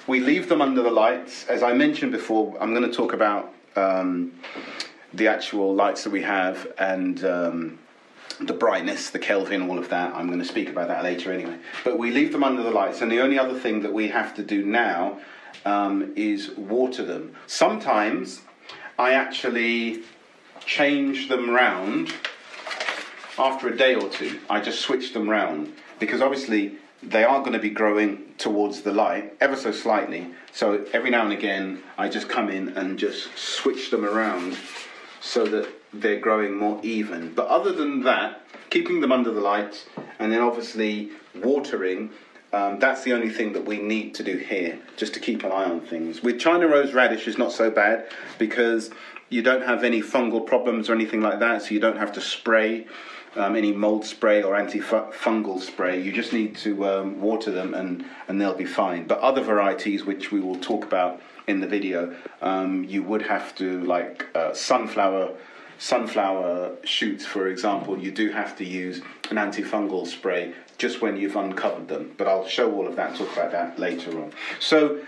[0.07, 1.45] we leave them under the lights.
[1.47, 4.31] As I mentioned before, I'm going to talk about um,
[5.13, 7.79] the actual lights that we have and um,
[8.45, 10.15] the brightness, the Kelvin, all of that.
[10.15, 11.57] I'm going to speak about that later anyway.
[11.83, 14.35] But we leave them under the lights, and the only other thing that we have
[14.35, 15.19] to do now
[15.65, 17.35] um, is water them.
[17.47, 18.41] Sometimes
[18.97, 20.03] I actually
[20.65, 22.13] change them round
[23.37, 24.39] after a day or two.
[24.49, 28.91] I just switch them round because obviously they are going to be growing towards the
[28.91, 30.27] light ever so slightly.
[30.51, 34.57] So every now and again, I just come in and just switch them around
[35.19, 37.33] so that they're growing more even.
[37.33, 39.85] But other than that, keeping them under the light
[40.19, 42.09] and then obviously watering.
[42.53, 45.51] Um, that's the only thing that we need to do here, just to keep an
[45.51, 46.21] eye on things.
[46.21, 48.91] With China rose radish, is not so bad because
[49.29, 52.21] you don't have any fungal problems or anything like that, so you don't have to
[52.21, 52.87] spray
[53.35, 56.01] um, any mold spray or antifungal spray.
[56.01, 59.07] You just need to um, water them and, and they'll be fine.
[59.07, 63.55] But other varieties, which we will talk about in the video, um, you would have
[63.55, 65.31] to, like uh, sunflower
[65.81, 69.01] sunflower shoots, for example, you do have to use
[69.31, 72.13] an antifungal spray just when you've uncovered them.
[72.17, 74.31] But I'll show all of that, talk about that later on.
[74.59, 75.01] So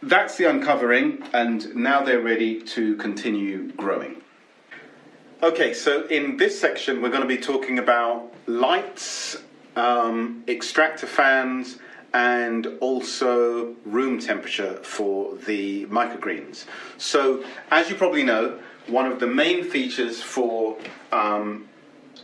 [0.00, 4.22] that's the uncovering, and now they're ready to continue growing.
[5.42, 9.36] Okay, so in this section, we're going to be talking about lights,
[9.74, 11.78] um, extractor fans,
[12.14, 16.66] and also room temperature for the microgreens.
[16.98, 20.76] So, as you probably know, one of the main features for
[21.12, 21.68] um,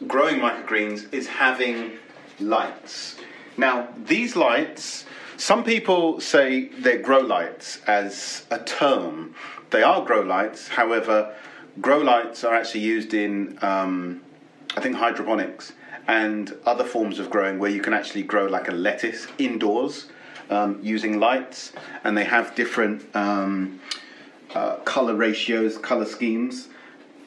[0.07, 1.93] growing microgreens is having
[2.41, 3.17] lights.
[3.57, 5.05] Now, these lights,
[5.37, 9.35] some people say they're grow lights as a term.
[9.71, 11.35] They are grow lights, however,
[11.81, 14.23] grow lights are actually used in, um,
[14.77, 15.73] I think, hydroponics
[16.07, 20.09] and other forms of growing where you can actually grow like a lettuce indoors
[20.51, 21.73] um, using lights,
[22.05, 23.81] and they have different um,
[24.55, 26.69] uh, color ratios, color schemes.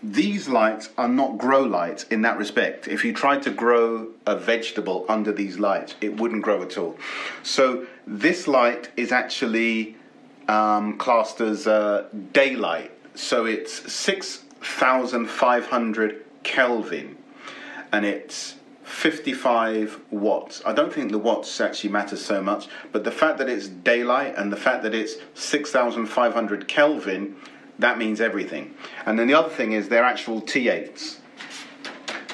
[0.04, 2.88] These lights are not grow lights in that respect.
[2.88, 6.98] If you tried to grow a vegetable under these lights, it wouldn't grow at all.
[7.44, 9.96] So, this light is actually
[10.48, 17.18] um, classed as uh, daylight so it's 6,500 Kelvin
[17.92, 18.56] and it's
[18.92, 20.62] 55 watts.
[20.66, 24.36] I don't think the watts actually matter so much, but the fact that it's daylight
[24.38, 27.36] and the fact that it's 6,500 Kelvin,
[27.80, 28.76] that means everything.
[29.06, 31.18] And then the other thing is they're actual T8s.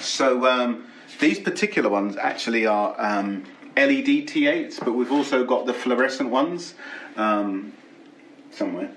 [0.02, 0.88] So um,
[1.20, 3.46] these particular ones actually are um,
[3.78, 6.74] LED T8s, but we've also got the fluorescent ones
[7.16, 7.72] um,
[8.52, 8.92] somewhere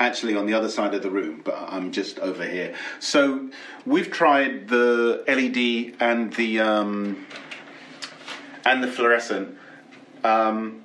[0.00, 2.74] actually on the other side of the room, but I'm just over here.
[3.00, 3.48] So
[3.86, 7.26] we've tried the LED and the um,
[8.64, 9.56] and the fluorescent.
[10.22, 10.82] Um,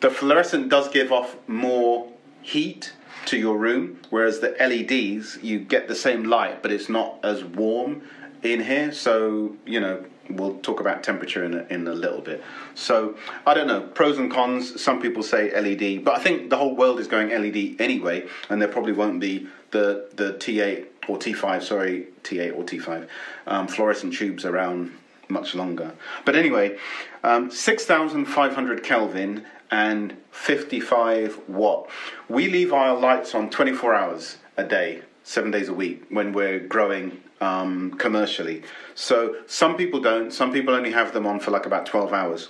[0.00, 2.92] the fluorescent does give off more heat
[3.26, 7.44] to your room, whereas the LEDs you get the same light, but it's not as
[7.44, 8.02] warm
[8.42, 8.92] in here.
[8.92, 12.42] So you know we'll talk about temperature in a, in a little bit.
[12.74, 13.16] So
[13.46, 14.80] I don't know pros and cons.
[14.80, 18.60] Some people say LED, but I think the whole world is going LED anyway, and
[18.60, 23.06] there probably won't be the the T8 or T5, sorry, T8 or T5
[23.46, 24.92] um, fluorescent tubes around
[25.28, 25.92] much longer.
[26.24, 26.78] But anyway,
[27.22, 31.88] um, 6,500 Kelvin and 55 watt.
[32.28, 36.60] We leave our lights on 24 hours a day, seven days a week when we're
[36.60, 38.62] growing um, commercially.
[38.94, 40.32] So some people don't.
[40.32, 42.48] Some people only have them on for like about 12 hours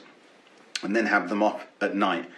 [0.83, 2.29] and then have them off at night.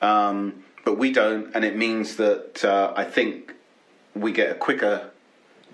[0.00, 3.54] Um, but we don't, and it means that uh, I think
[4.14, 5.10] we get a quicker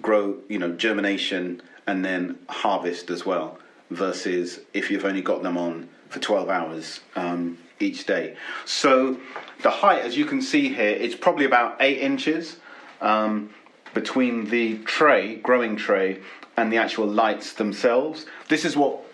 [0.02, 3.58] grow, you know, germination and then harvest as well,
[3.90, 8.36] versus if you've only got them on for 12 hours um, each day.
[8.64, 9.18] So
[9.62, 12.56] the height, as you can see here, it's probably about eight inches.
[13.00, 13.50] Um,
[13.94, 16.20] between the tray, growing tray,
[16.56, 18.26] and the actual lights themselves.
[18.48, 19.04] This is what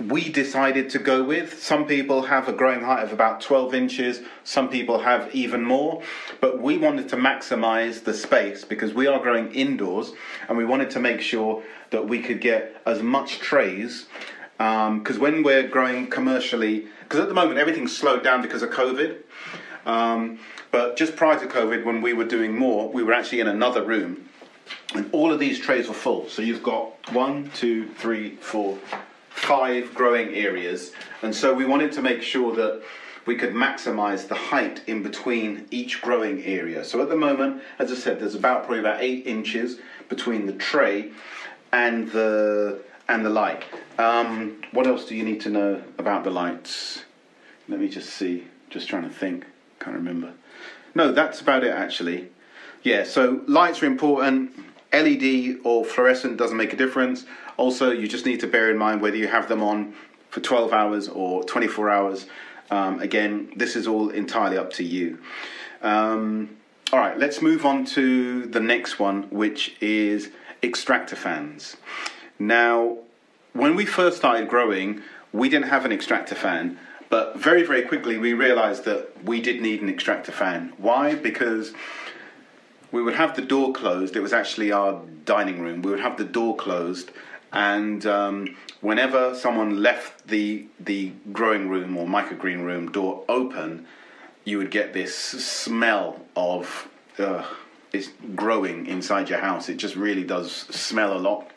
[0.00, 1.60] we decided to go with.
[1.60, 6.02] Some people have a growing height of about 12 inches, some people have even more,
[6.40, 10.12] but we wanted to maximize the space because we are growing indoors
[10.48, 14.06] and we wanted to make sure that we could get as much trays
[14.58, 19.18] because when we're growing commercially, because at the moment everything's slowed down because of COVID.
[19.86, 23.48] Um, but just prior to COVID, when we were doing more, we were actually in
[23.48, 24.28] another room,
[24.94, 26.28] and all of these trays were full.
[26.28, 28.78] So you've got one, two, three, four,
[29.30, 30.92] five growing areas,
[31.22, 32.82] and so we wanted to make sure that
[33.26, 36.82] we could maximize the height in between each growing area.
[36.82, 40.54] So at the moment, as I said, there's about probably about eight inches between the
[40.54, 41.12] tray
[41.70, 43.64] and the and the light.
[43.98, 47.04] Um, what else do you need to know about the lights?
[47.68, 48.46] Let me just see.
[48.70, 49.44] Just trying to think.
[49.78, 50.32] Can't remember.
[50.94, 52.28] No, that's about it actually.
[52.82, 54.52] Yeah, so lights are important.
[54.92, 57.26] LED or fluorescent doesn't make a difference.
[57.56, 59.94] Also, you just need to bear in mind whether you have them on
[60.30, 62.26] for 12 hours or 24 hours.
[62.70, 65.18] Um, again, this is all entirely up to you.
[65.82, 66.56] Um,
[66.92, 70.30] all right, let's move on to the next one, which is
[70.62, 71.76] extractor fans.
[72.38, 72.98] Now,
[73.52, 76.78] when we first started growing, we didn't have an extractor fan,
[77.10, 80.72] but very, very quickly we realized that we did need an extractor fan.
[80.78, 81.14] Why?
[81.14, 81.72] Because
[82.92, 84.16] we would have the door closed.
[84.16, 85.82] It was actually our dining room.
[85.82, 87.10] We would have the door closed,
[87.52, 93.86] and um, whenever someone left the the growing room or microgreen room door open,
[94.44, 96.88] you would get this smell of
[97.18, 97.44] uh,
[97.92, 99.68] it's growing inside your house.
[99.68, 101.50] It just really does smell a lot,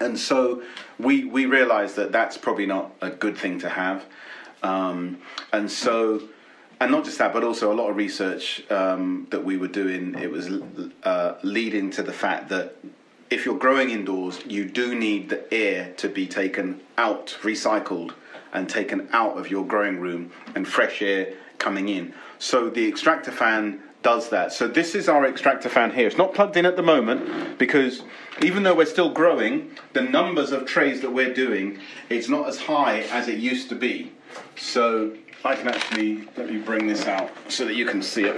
[0.00, 0.62] and so
[0.98, 4.04] we we realised that that's probably not a good thing to have,
[4.62, 5.18] um,
[5.52, 6.22] and so.
[6.80, 10.16] And not just that, but also a lot of research um, that we were doing.
[10.18, 10.50] It was
[11.04, 12.74] uh, leading to the fact that
[13.30, 18.12] if you're growing indoors, you do need the air to be taken out, recycled,
[18.52, 22.12] and taken out of your growing room, and fresh air coming in.
[22.40, 24.52] So the extractor fan does that.
[24.52, 26.06] So this is our extractor fan here.
[26.06, 28.02] It's not plugged in at the moment because
[28.42, 31.78] even though we're still growing, the numbers of trays that we're doing,
[32.10, 34.12] it's not as high as it used to be.
[34.56, 38.36] So I can actually, let me bring this out so that you can see it.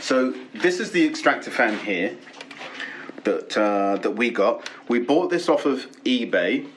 [0.00, 2.16] So this is the extractor fan here
[3.24, 4.68] that uh, that we got.
[4.88, 6.68] We bought this off of eBay.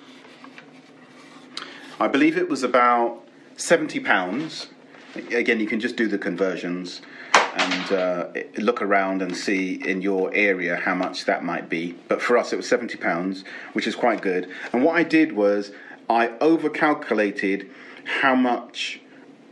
[1.99, 3.23] I believe it was about
[3.57, 4.67] seventy pounds.
[5.15, 7.01] Again, you can just do the conversions
[7.33, 8.27] and uh,
[8.57, 11.95] look around and see in your area how much that might be.
[12.07, 13.43] But for us, it was seventy pounds,
[13.73, 14.49] which is quite good.
[14.71, 15.71] And what I did was
[16.09, 17.69] I overcalculated
[18.21, 19.01] how much,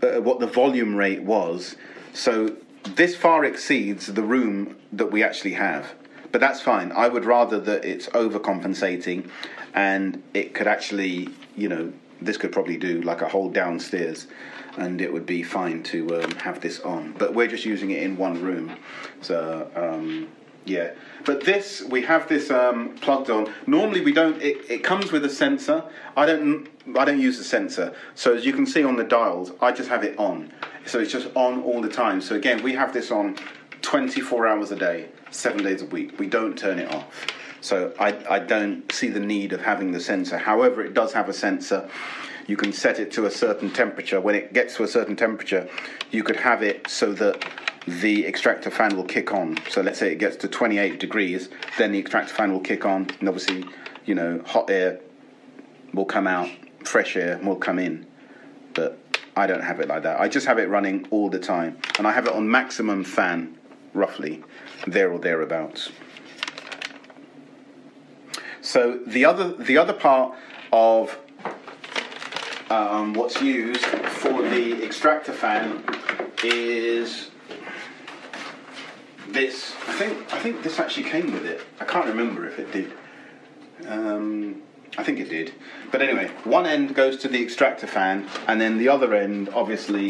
[0.01, 1.75] uh, what the volume rate was.
[2.13, 2.55] So
[2.95, 5.93] this far exceeds the room that we actually have
[6.33, 6.91] but that's fine.
[6.91, 9.29] I would rather that it's overcompensating,
[9.75, 14.25] and it could actually, you know, this could probably do like a whole downstairs,
[14.75, 17.13] and it would be fine to um, have this on.
[17.19, 18.75] But we're just using it in one room,
[19.21, 20.27] so um,
[20.65, 20.91] yeah.
[21.25, 23.53] But this, we have this um, plugged on.
[23.65, 24.41] Normally we don't.
[24.41, 25.83] It, it comes with a sensor.
[26.17, 26.67] I don't.
[26.97, 27.93] I don't use the sensor.
[28.15, 30.51] So as you can see on the dials, I just have it on.
[30.85, 32.19] So it's just on all the time.
[32.21, 33.37] So again, we have this on
[33.81, 36.19] 24 hours a day seven days a week.
[36.19, 37.27] We don't turn it off.
[37.61, 40.37] So I, I don't see the need of having the sensor.
[40.37, 41.89] However, it does have a sensor.
[42.45, 44.19] You can set it to a certain temperature.
[44.19, 45.69] When it gets to a certain temperature,
[46.11, 47.45] you could have it so that
[47.87, 49.57] the extractor fan will kick on.
[49.69, 53.07] So let's say it gets to 28 degrees, then the extractor fan will kick on,
[53.19, 53.65] and obviously,
[54.05, 54.99] you know, hot air
[55.93, 56.49] will come out,
[56.83, 58.05] fresh air will come in.
[58.73, 58.97] But
[59.35, 60.19] I don't have it like that.
[60.19, 63.57] I just have it running all the time, and I have it on maximum fan,
[63.93, 64.43] roughly
[64.87, 65.91] there or thereabouts.
[68.61, 70.35] So the other the other part
[70.71, 71.17] of
[72.69, 75.83] um, what's used for the extractor fan
[76.43, 77.29] is
[79.33, 79.73] this.
[79.87, 81.61] I think I think this actually came with it.
[81.79, 82.91] I can't remember if it did.
[83.87, 84.61] Um,
[84.97, 85.53] I think it did.
[85.91, 90.09] But anyway, one end goes to the extractor fan, and then the other end, obviously,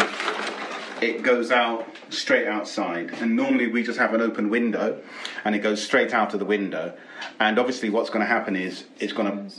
[1.01, 3.11] it goes out straight outside.
[3.21, 5.01] And normally we just have an open window
[5.43, 6.93] and it goes straight out of the window.
[7.39, 9.55] And obviously, what's going to happen is it's going to.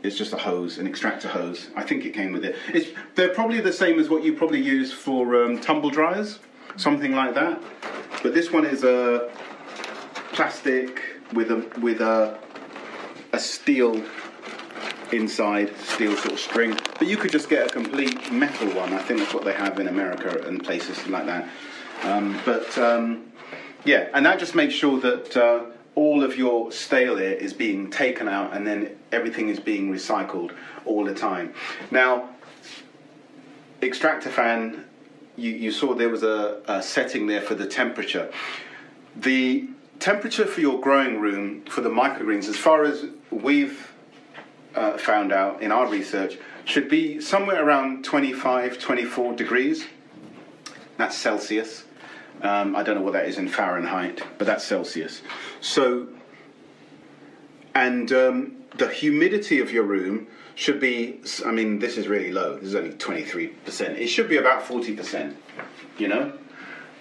[0.00, 1.70] It's just a hose, an extractor hose.
[1.74, 2.54] I think it came with it.
[2.72, 6.38] It's, they're probably the same as what you probably use for um, tumble dryers,
[6.78, 7.60] something like that.
[8.22, 9.30] But this one is a
[10.32, 11.02] plastic
[11.34, 12.38] with a with a
[13.32, 14.02] a steel
[15.12, 16.78] inside steel sort of string.
[16.98, 18.92] But you could just get a complete metal one.
[18.92, 21.48] I think that's what they have in America and places like that.
[22.04, 23.32] Um, but um,
[23.84, 25.64] yeah, and that just makes sure that uh,
[25.94, 30.52] all of your stale air is being taken out and then everything is being recycled
[30.84, 31.54] all the time.
[31.90, 32.30] Now,
[33.82, 34.84] extractor fan,
[35.38, 38.30] you, you saw there was a, a setting there for the temperature.
[39.16, 39.68] The
[40.00, 43.92] temperature for your growing room for the microgreens, as far as we've
[44.74, 49.86] uh, found out in our research should be somewhere around 25, 24 degrees.
[50.96, 51.84] That's Celsius.
[52.42, 55.22] Um, I don't know what that is in Fahrenheit, but that's Celsius.
[55.60, 56.08] So,
[57.74, 60.26] and um, the humidity of your room
[60.58, 62.56] should be, I mean, this is really low.
[62.56, 63.54] This is only 23%.
[63.96, 65.36] It should be about 40%,
[65.98, 66.32] you know?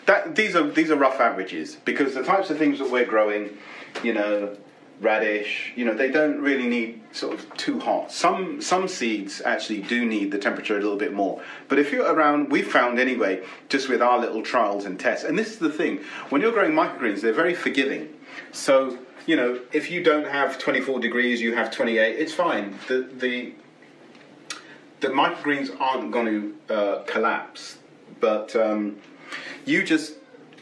[0.05, 3.57] That, these are these are rough averages because the types of things that we're growing,
[4.03, 4.55] you know,
[5.01, 8.11] radish, you know, they don't really need sort of too hot.
[8.11, 11.41] Some some seeds actually do need the temperature a little bit more.
[11.67, 15.25] But if you're around, we've found anyway, just with our little trials and tests.
[15.25, 15.99] And this is the thing:
[16.29, 18.13] when you're growing microgreens, they're very forgiving.
[18.51, 22.17] So you know, if you don't have 24 degrees, you have 28.
[22.17, 22.79] It's fine.
[22.87, 23.53] The the
[25.01, 27.77] the microgreens aren't going to uh, collapse,
[28.19, 28.97] but um,
[29.65, 30.15] you just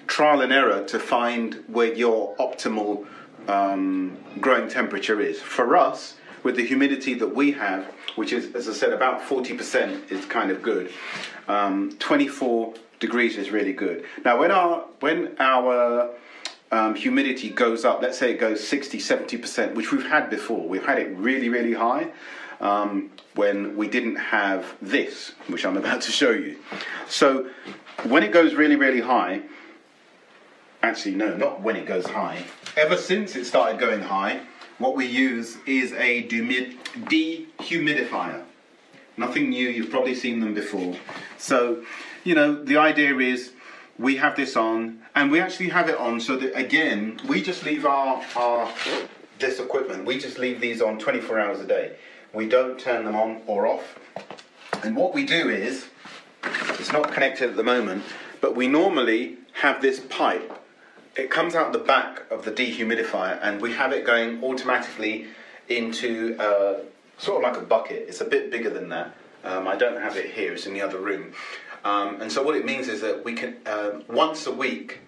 [0.07, 3.07] trial and error to find where your optimal
[3.47, 5.39] um, growing temperature is.
[5.39, 7.86] For us, with the humidity that we have,
[8.16, 10.91] which is, as I said, about 40% is kind of good.
[11.47, 14.05] Um, 24 degrees is really good.
[14.24, 16.11] Now, when our when our
[16.72, 20.86] um, humidity goes up, let's say it goes 60, 70%, which we've had before, we've
[20.86, 22.11] had it really, really high
[22.59, 26.57] um, when we didn't have this, which I'm about to show you.
[27.07, 27.49] So,
[28.03, 29.41] when it goes really, really high,
[30.82, 32.43] actually, no, not when it goes high,
[32.78, 34.41] ever since it started going high,
[34.78, 38.43] what we use is a dehumidifier.
[39.18, 40.95] Nothing new, you've probably seen them before.
[41.38, 41.86] So,
[42.26, 43.53] you know, the idea is
[43.98, 47.64] we have this on, and we actually have it on so that, again, we just
[47.64, 48.72] leave our, our
[49.39, 51.96] this equipment, we just leave these on 24 hours a day.
[52.34, 54.00] We don't turn them on or off.
[54.84, 55.88] And what we do is,
[56.43, 58.04] it's not connected at the moment,
[58.41, 60.62] but we normally have this pipe.
[61.16, 65.28] It comes out the back of the dehumidifier, and we have it going automatically
[65.70, 66.80] into uh,
[67.18, 68.06] sort of like a bucket.
[68.08, 69.16] It's a bit bigger than that.
[69.43, 71.34] Um, I don't have it here, it's in the other room.
[71.86, 75.00] Um, and so what it means is that we can, um, once a week,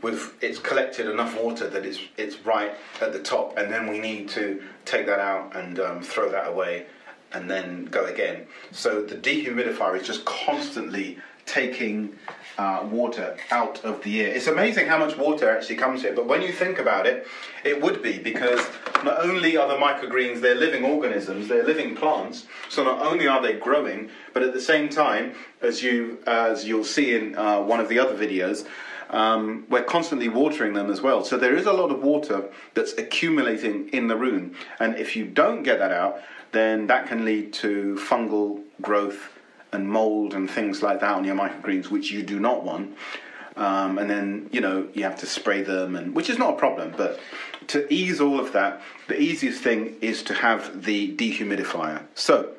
[0.00, 4.00] with it's collected enough water that it's it's right at the top, and then we
[4.00, 6.86] need to take that out and um, throw that away,
[7.32, 8.46] and then go again.
[8.72, 12.16] So the dehumidifier is just constantly taking
[12.58, 14.34] uh, water out of the air.
[14.34, 17.26] It's amazing how much water actually comes here, but when you think about it,
[17.64, 18.60] it would be because
[19.04, 23.40] not only are the microgreens, they're living organisms, they're living plants, so not only are
[23.40, 27.80] they growing, but at the same time, as, you, as you'll see in uh, one
[27.80, 28.66] of the other videos,
[29.10, 31.24] um, we're constantly watering them as well.
[31.24, 34.54] So there is a lot of water that's accumulating in the room.
[34.80, 36.22] And if you don't get that out,
[36.52, 39.31] then that can lead to fungal growth
[39.72, 42.96] and mold and things like that on your microgreens, which you do not want.
[43.56, 46.56] Um, and then you know you have to spray them, and which is not a
[46.56, 46.94] problem.
[46.96, 47.20] But
[47.68, 52.02] to ease all of that, the easiest thing is to have the dehumidifier.
[52.14, 52.52] So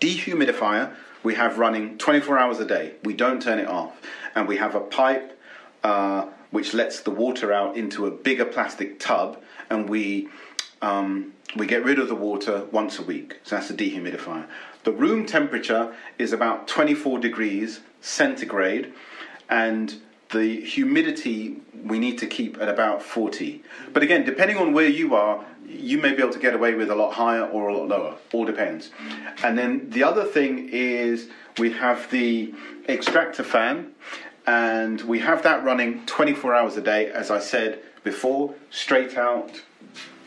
[0.00, 2.94] dehumidifier we have running 24 hours a day.
[3.04, 4.00] We don't turn it off,
[4.34, 5.38] and we have a pipe
[5.84, 10.28] uh, which lets the water out into a bigger plastic tub, and we
[10.80, 13.38] um, we get rid of the water once a week.
[13.44, 14.46] So that's the dehumidifier.
[14.84, 18.92] The room temperature is about 24 degrees centigrade,
[19.48, 19.94] and
[20.30, 23.62] the humidity we need to keep at about 40.
[23.92, 26.90] But again, depending on where you are, you may be able to get away with
[26.90, 28.16] a lot higher or a lot lower.
[28.32, 28.90] All depends.
[29.42, 31.28] And then the other thing is
[31.58, 32.52] we have the
[32.88, 33.92] extractor fan,
[34.46, 39.62] and we have that running 24 hours a day, as I said before, straight out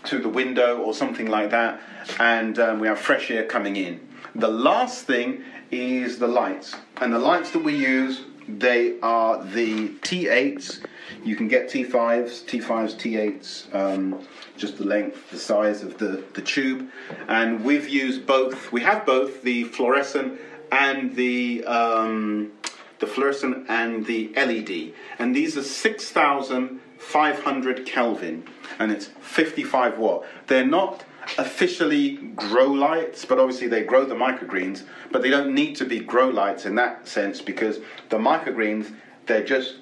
[0.05, 1.81] to the window or something like that,
[2.19, 4.04] and um, we have fresh air coming in.
[4.35, 9.89] The last thing is the lights, and the lights that we use they are the
[9.89, 10.85] T8s.
[11.23, 14.19] You can get T5s, T5s, T8s, um,
[14.55, 16.87] just the length, the size of the, the tube.
[17.27, 20.39] And we've used both, we have both the fluorescent
[20.71, 22.51] and the um,
[22.99, 24.93] the fluorescent and the LED.
[25.19, 28.47] And these are 6,500 Kelvin
[28.79, 30.25] and it's 55 watt.
[30.47, 31.03] They're not
[31.37, 35.99] officially grow lights, but obviously they grow the microgreens, but they don't need to be
[35.99, 38.93] grow lights in that sense because the microgreens,
[39.25, 39.75] they're just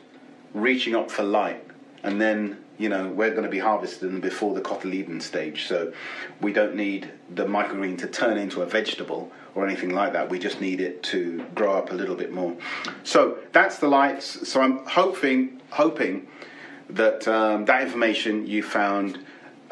[0.54, 1.66] reaching up for light.
[2.04, 5.68] And then, you know, we're going to be harvesting them before the cotyledon stage.
[5.68, 5.94] So
[6.42, 10.30] we don't need the microgreen to turn into a vegetable or anything like that.
[10.30, 12.56] We just need it to grow up a little bit more.
[13.04, 14.48] So that's the lights.
[14.50, 16.28] So I'm hoping, hoping
[16.90, 19.20] that um, that information you found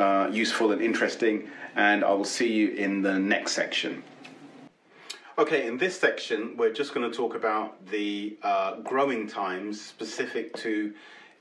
[0.02, 4.04] uh, useful and interesting and I will see you in the next section.
[5.38, 10.54] Okay, in this section, we're just going to talk about the uh, growing times specific
[10.58, 10.94] to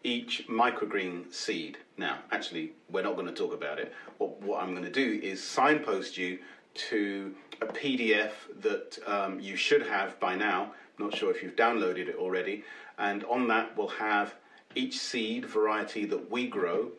[0.04, 1.76] each microgreen seed.
[1.96, 3.92] Now, actually, we're not going to talk about it.
[4.18, 6.38] What, what I'm going to do is signpost you
[6.74, 8.30] to a PDF
[8.60, 10.72] that um, you should have by now.
[10.98, 12.64] Not sure if you've downloaded it already.
[12.98, 14.34] And on that, we'll have
[14.74, 16.92] each seed variety that we grow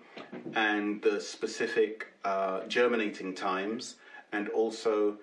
[0.55, 3.95] and the specific uh, germinating times,
[4.32, 5.16] and also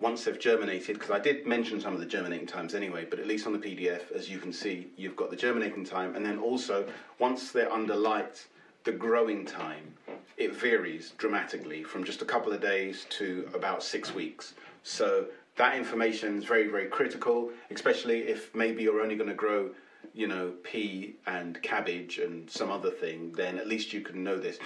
[0.00, 3.26] once they've germinated, because I did mention some of the germinating times anyway, but at
[3.26, 6.38] least on the PDF, as you can see, you've got the germinating time, and then
[6.38, 6.86] also
[7.18, 8.46] once they're under light,
[8.84, 9.94] the growing time.
[10.36, 14.54] It varies dramatically from just a couple of days to about six weeks.
[14.82, 15.26] So
[15.56, 19.70] that information is very, very critical, especially if maybe you're only going to grow,
[20.12, 24.38] you know, pea and cabbage and some other thing, then at least you can know
[24.38, 24.58] this.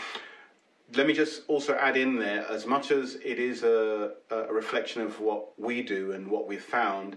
[0.95, 5.03] Let me just also add in there, as much as it is a, a reflection
[5.03, 7.16] of what we do and what we've found,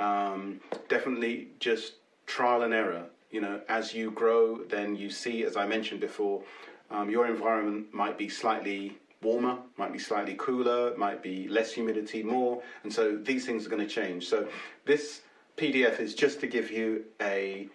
[0.00, 1.94] um, definitely just
[2.26, 3.04] trial and error.
[3.30, 6.42] You know, as you grow, then you see, as I mentioned before,
[6.90, 12.22] um, your environment might be slightly warmer, might be slightly cooler, might be less humidity,
[12.22, 14.28] more, and so these things are going to change.
[14.28, 14.48] So
[14.84, 15.22] this
[15.62, 17.68] PDF is just to give you a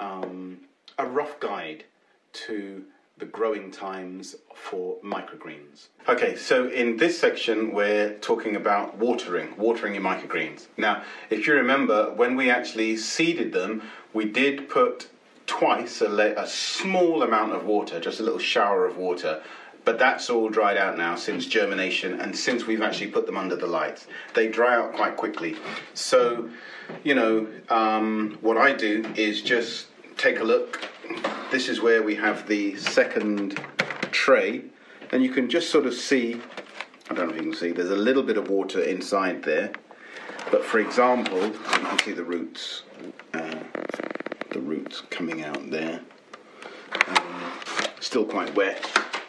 [0.00, 0.60] um,
[0.96, 1.84] a rough guide
[2.32, 2.82] to
[3.18, 5.88] the growing times for microgreens.
[6.08, 10.68] Okay, so in this section we're talking about watering, watering your microgreens.
[10.78, 13.82] Now, if you remember, when we actually seeded them,
[14.14, 15.08] we did put
[15.46, 19.42] twice a, a small amount of water, just a little shower of water,
[19.84, 23.56] but that's all dried out now since germination and since we've actually put them under
[23.56, 24.06] the lights.
[24.34, 25.56] They dry out quite quickly.
[25.92, 26.48] So,
[27.02, 30.88] you know, um, what I do is just take a look.
[31.50, 33.60] This is where we have the second
[34.10, 34.62] tray,
[35.12, 36.40] and you can just sort of see.
[37.10, 37.72] I don't know if you can see.
[37.72, 39.72] There's a little bit of water inside there,
[40.50, 42.84] but for example, you can see the roots,
[43.34, 43.58] uh,
[44.50, 46.00] the roots coming out there.
[47.06, 47.44] Um,
[48.00, 48.82] still quite wet.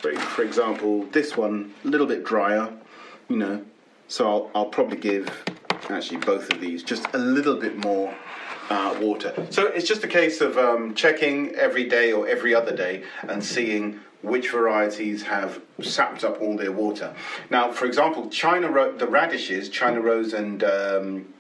[0.06, 2.72] But for example, this one a little bit drier,
[3.28, 3.66] you know.
[4.08, 5.28] So I'll, I'll probably give
[5.90, 8.14] actually both of these just a little bit more
[8.70, 9.34] uh, water.
[9.50, 13.44] So it's just a case of um, checking every day or every other day and
[13.44, 17.16] seeing which varieties have sapped up all their water.
[17.50, 21.34] Now, for example, China ro- the radishes, China rose and um,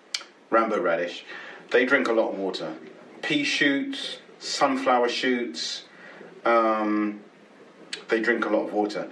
[0.49, 1.23] Rambo radish,
[1.69, 2.73] they drink a lot of water.
[3.21, 5.83] Pea shoots, sunflower shoots,
[6.45, 7.19] um,
[8.09, 9.09] they drink a lot of water.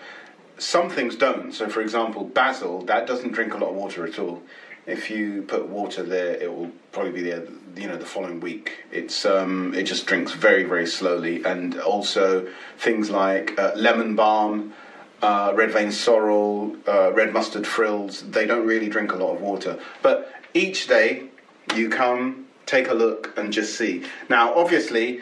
[0.57, 1.51] Some things don't.
[1.51, 4.43] So, for example, basil, that doesn't drink a lot of water at all
[4.86, 8.84] if you put water there, it will probably be there, you know, the following week.
[8.91, 14.73] It's um, it just drinks very very slowly, and also things like uh, lemon balm,
[15.21, 18.23] uh, red vein sorrel, uh, red mustard frills.
[18.23, 21.27] They don't really drink a lot of water, but each day
[21.75, 24.05] you come, take a look, and just see.
[24.29, 25.21] Now, obviously.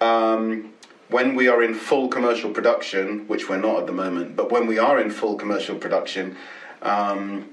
[0.00, 0.72] Um,
[1.12, 4.66] when we are in full commercial production, which we're not at the moment, but when
[4.66, 6.36] we are in full commercial production,
[6.80, 7.48] um,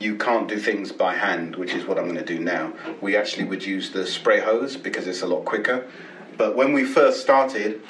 [0.00, 2.72] you can't do things by hand, which is what I'm going to do now.
[3.00, 5.86] We actually would use the spray hose because it's a lot quicker.
[6.36, 7.82] But when we first started,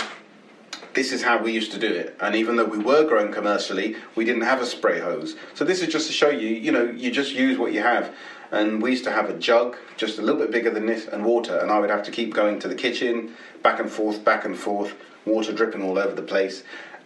[0.94, 2.16] this is how we used to do it.
[2.20, 5.36] And even though we were growing commercially, we didn't have a spray hose.
[5.54, 8.14] So this is just to show you, you know, you just use what you have.
[8.50, 11.24] And we used to have a jug, just a little bit bigger than this, and
[11.24, 11.58] water.
[11.58, 13.34] And I would have to keep going to the kitchen,
[13.64, 14.94] back and forth, back and forth,
[15.24, 16.62] water dripping all over the place.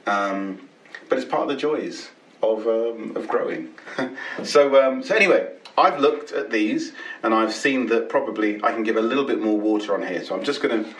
[0.06, 0.68] Um,
[1.08, 2.10] but it's part of the joys
[2.42, 3.70] of um, of growing.
[4.44, 6.92] so um, so anyway, I've looked at these
[7.22, 10.22] and I've seen that probably I can give a little bit more water on here.
[10.22, 10.94] So I'm just going to.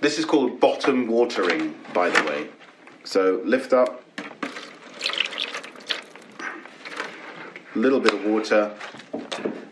[0.00, 2.48] This is called bottom watering, by the way.
[3.04, 4.02] So lift up.
[7.74, 8.74] A little bit of water,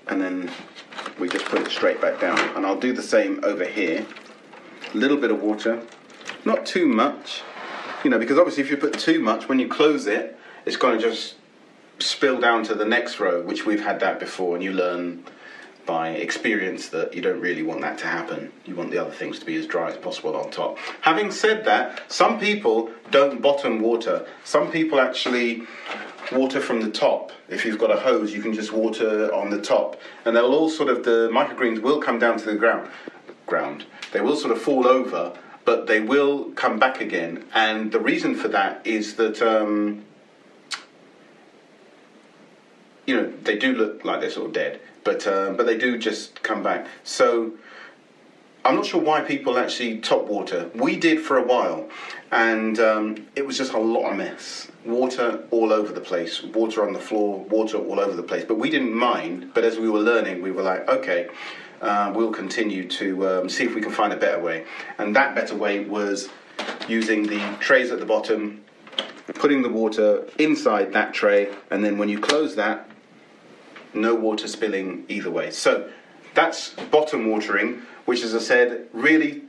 [0.09, 0.51] and then
[1.19, 2.39] we just put it straight back down.
[2.57, 4.07] And I'll do the same over here.
[4.97, 5.83] A little bit of water,
[6.47, 7.43] not too much,
[8.03, 10.99] you know, because obviously if you put too much, when you close it, it's going
[10.99, 11.35] to just
[11.99, 15.23] spill down to the next row, which we've had that before, and you learn
[15.85, 18.51] by experience that you don't really want that to happen.
[18.65, 20.79] You want the other things to be as dry as possible on top.
[21.03, 24.27] Having said that, some people don't bottom water.
[24.45, 25.65] Some people actually
[26.33, 27.33] water from the top.
[27.51, 30.71] If you've got a hose, you can just water on the top, and they'll all
[30.71, 32.89] sort of the microgreens will come down to the ground.
[33.45, 33.85] Ground.
[34.13, 37.45] They will sort of fall over, but they will come back again.
[37.55, 39.43] And the reason for that is that.
[39.43, 40.05] Um,
[43.07, 45.97] you know, they do look like they're sort of dead, but um, but they do
[45.97, 46.87] just come back.
[47.05, 47.53] So
[48.65, 50.71] I'm not sure why people actually top water.
[50.75, 51.89] We did for a while,
[52.33, 54.69] and um, it was just a lot of mess.
[54.85, 58.45] Water all over the place, water on the floor, water all over the place.
[58.45, 59.53] But we didn't mind.
[59.55, 61.29] But as we were learning, we were like, okay,
[61.81, 64.65] uh, we'll continue to um, see if we can find a better way.
[64.99, 66.29] And that better way was
[66.89, 68.65] using the trays at the bottom,
[69.35, 72.89] putting the water inside that tray, and then when you close that,
[73.95, 75.51] no water spilling either way.
[75.51, 75.91] So
[76.35, 79.43] that's bottom watering, which, as I said, really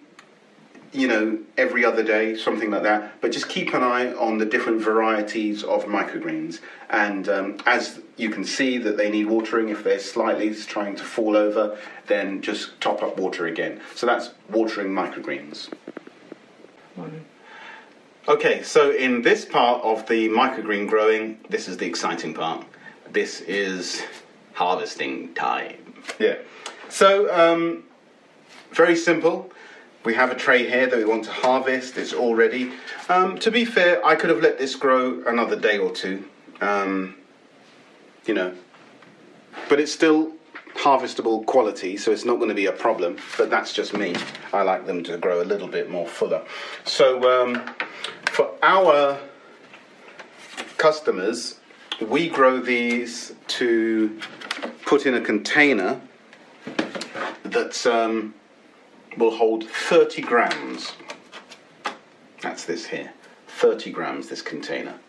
[0.98, 3.22] you know, every other day, something like that.
[3.22, 6.60] But just keep an eye on the different varieties of microgreens.
[6.90, 11.04] And um, as you can see that they need watering, if they're slightly trying to
[11.04, 11.78] fall over,
[12.08, 13.80] then just top up water again.
[13.94, 15.70] So that's watering microgreens.
[18.28, 22.66] Okay, so in this part of the microgreen growing, this is the exciting part.
[23.12, 24.02] This is
[24.54, 25.94] harvesting time.
[26.18, 26.38] Yeah.
[26.90, 27.84] So, um,
[28.72, 29.52] very simple.
[30.08, 31.98] We have a tray here that we want to harvest.
[31.98, 32.72] It's all ready.
[33.10, 36.24] Um, to be fair, I could have let this grow another day or two.
[36.62, 37.18] Um,
[38.26, 38.56] you know,
[39.68, 40.32] but it's still
[40.76, 43.18] harvestable quality, so it's not going to be a problem.
[43.38, 44.16] But that's just me.
[44.54, 46.42] I like them to grow a little bit more fuller.
[46.86, 47.62] So um,
[48.28, 49.20] for our
[50.78, 51.60] customers,
[52.00, 54.22] we grow these to
[54.86, 56.00] put in a container
[57.44, 58.34] that's um,
[59.18, 60.94] will hold 30 grams.
[62.42, 63.14] That's this here.
[63.48, 65.00] 30 grams, this container.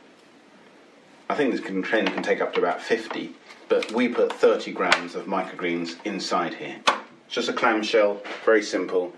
[1.28, 3.34] I think this container can take up to about 50,
[3.68, 6.80] but we put 30 grams of microgreens inside here.
[7.26, 9.12] It's just a clamshell, very simple,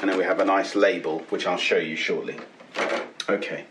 [0.00, 2.38] and then we have a nice label, which I'll show you shortly.
[3.28, 3.64] Okay.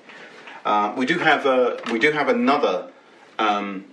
[0.65, 2.91] Uh, we do have a we do have another
[3.39, 3.85] um,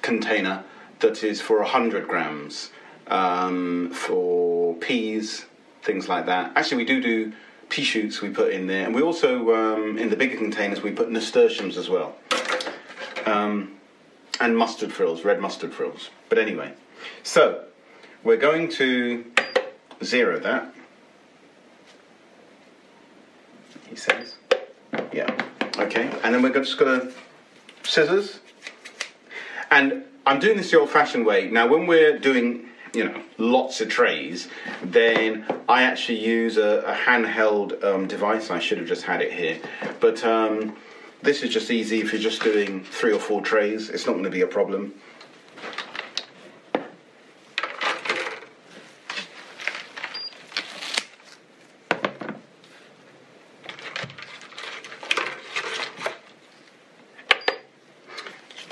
[0.00, 0.62] container
[1.00, 2.70] that is for 100 grams
[3.08, 5.46] um, for peas,
[5.82, 6.52] things like that.
[6.56, 7.32] Actually, we do do
[7.68, 10.90] pea shoots we put in there, and we also um, in the bigger containers we
[10.90, 12.16] put nasturtiums as well,
[13.26, 13.76] um,
[14.40, 16.10] and mustard frills, red mustard frills.
[16.28, 16.72] But anyway,
[17.22, 17.64] so
[18.24, 19.24] we're going to
[20.02, 20.74] zero that.
[23.88, 24.36] He says,
[25.12, 25.28] yeah,
[25.78, 27.10] okay, and then we're just gonna
[27.82, 28.40] scissors,
[29.70, 31.50] and I'm doing this the old-fashioned way.
[31.50, 34.48] Now, when we're doing you know lots of trays,
[34.82, 38.50] then I actually use a, a handheld um, device.
[38.50, 39.60] I should have just had it here,
[40.00, 40.76] but um,
[41.22, 43.90] this is just easy if you're just doing three or four trays.
[43.90, 44.94] It's not going to be a problem.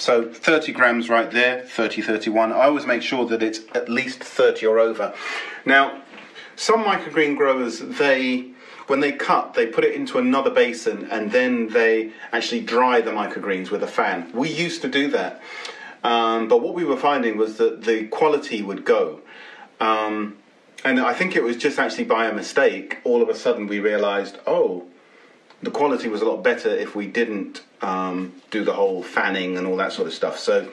[0.09, 2.53] So 30 grams right there, 30, 31.
[2.53, 5.13] I always make sure that it's at least 30 or over.
[5.67, 6.01] Now,
[6.57, 8.53] some microgreen growers, they
[8.87, 13.11] when they cut, they put it into another basin and then they actually dry the
[13.11, 14.33] microgreens with a fan.
[14.33, 15.43] We used to do that.
[16.03, 19.21] Um, but what we were finding was that the quality would go.
[19.81, 20.39] Um,
[20.83, 23.81] and I think it was just actually by a mistake, all of a sudden we
[23.81, 24.87] realized, oh,
[25.63, 29.67] the quality was a lot better if we didn't um, do the whole fanning and
[29.67, 30.39] all that sort of stuff.
[30.39, 30.71] So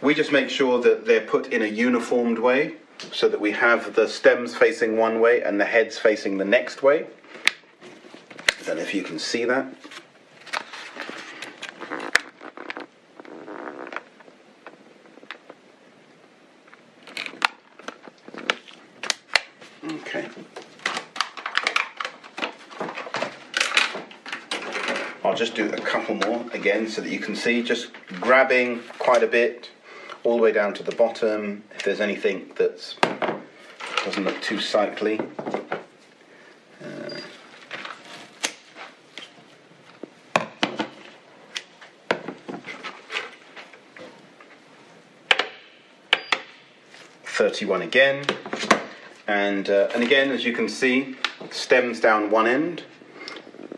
[0.00, 2.76] we just make sure that they're put in a uniformed way
[3.10, 6.82] so that we have the stems facing one way and the heads facing the next
[6.82, 7.06] way.
[8.60, 9.66] I don't know if you can see that.
[19.84, 20.28] Okay.
[25.24, 27.88] I'll just do a couple more again so that you can see, just
[28.20, 29.68] grabbing quite a bit
[30.22, 31.64] all the way down to the bottom.
[31.74, 32.94] If there's anything that
[34.04, 35.20] doesn't look too cycly.
[36.80, 37.16] Uh,
[47.24, 48.24] Thirty-one again,
[49.26, 51.16] and uh, and again, as you can see,
[51.50, 52.84] stems down one end,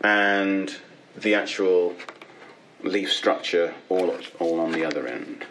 [0.03, 0.75] and
[1.15, 1.95] the actual
[2.85, 5.43] leaf structure all, all on the other end.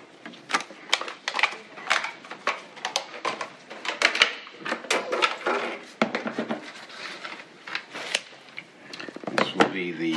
[9.36, 10.14] This will be the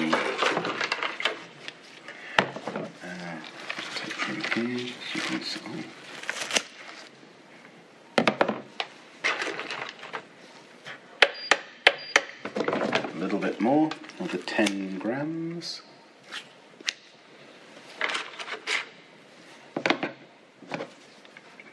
[3.04, 3.38] uh,
[4.54, 4.68] here,
[5.14, 5.60] you can see-
[12.58, 13.90] a little bit more,
[14.20, 15.82] another 10 grams.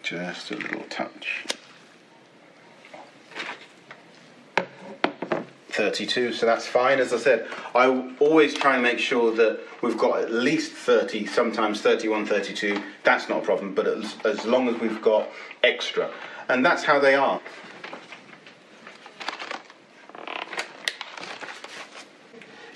[0.04, 1.46] Just a little touch.
[5.70, 7.00] 32, so that's fine.
[7.00, 7.86] As I said, I
[8.20, 12.82] always try and make sure that we've got at least 30, sometimes 31, 32.
[13.02, 15.26] That's not a problem, but as, as long as we've got
[15.62, 16.10] extra.
[16.50, 17.40] And that's how they are.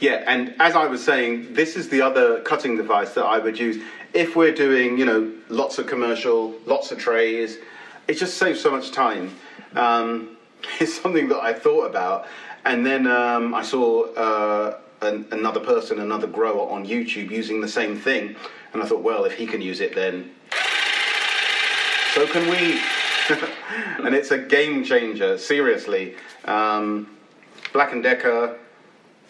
[0.00, 3.58] Yeah, and as I was saying, this is the other cutting device that I would
[3.58, 3.82] use
[4.18, 7.58] if we're doing, you know, lots of commercial, lots of trays.
[8.08, 9.30] It just saves so much time.
[9.76, 10.36] Um,
[10.80, 12.26] it's something that I thought about,
[12.64, 17.68] and then um, I saw uh, an, another person, another grower on YouTube using the
[17.68, 18.34] same thing,
[18.72, 20.32] and I thought, well, if he can use it, then
[22.12, 22.80] so can we.
[24.04, 26.16] and it's a game changer, seriously.
[26.44, 27.08] Um,
[27.72, 28.58] Black and Decker,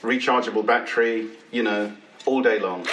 [0.01, 1.93] rechargeable battery, you know,
[2.25, 2.87] all day long.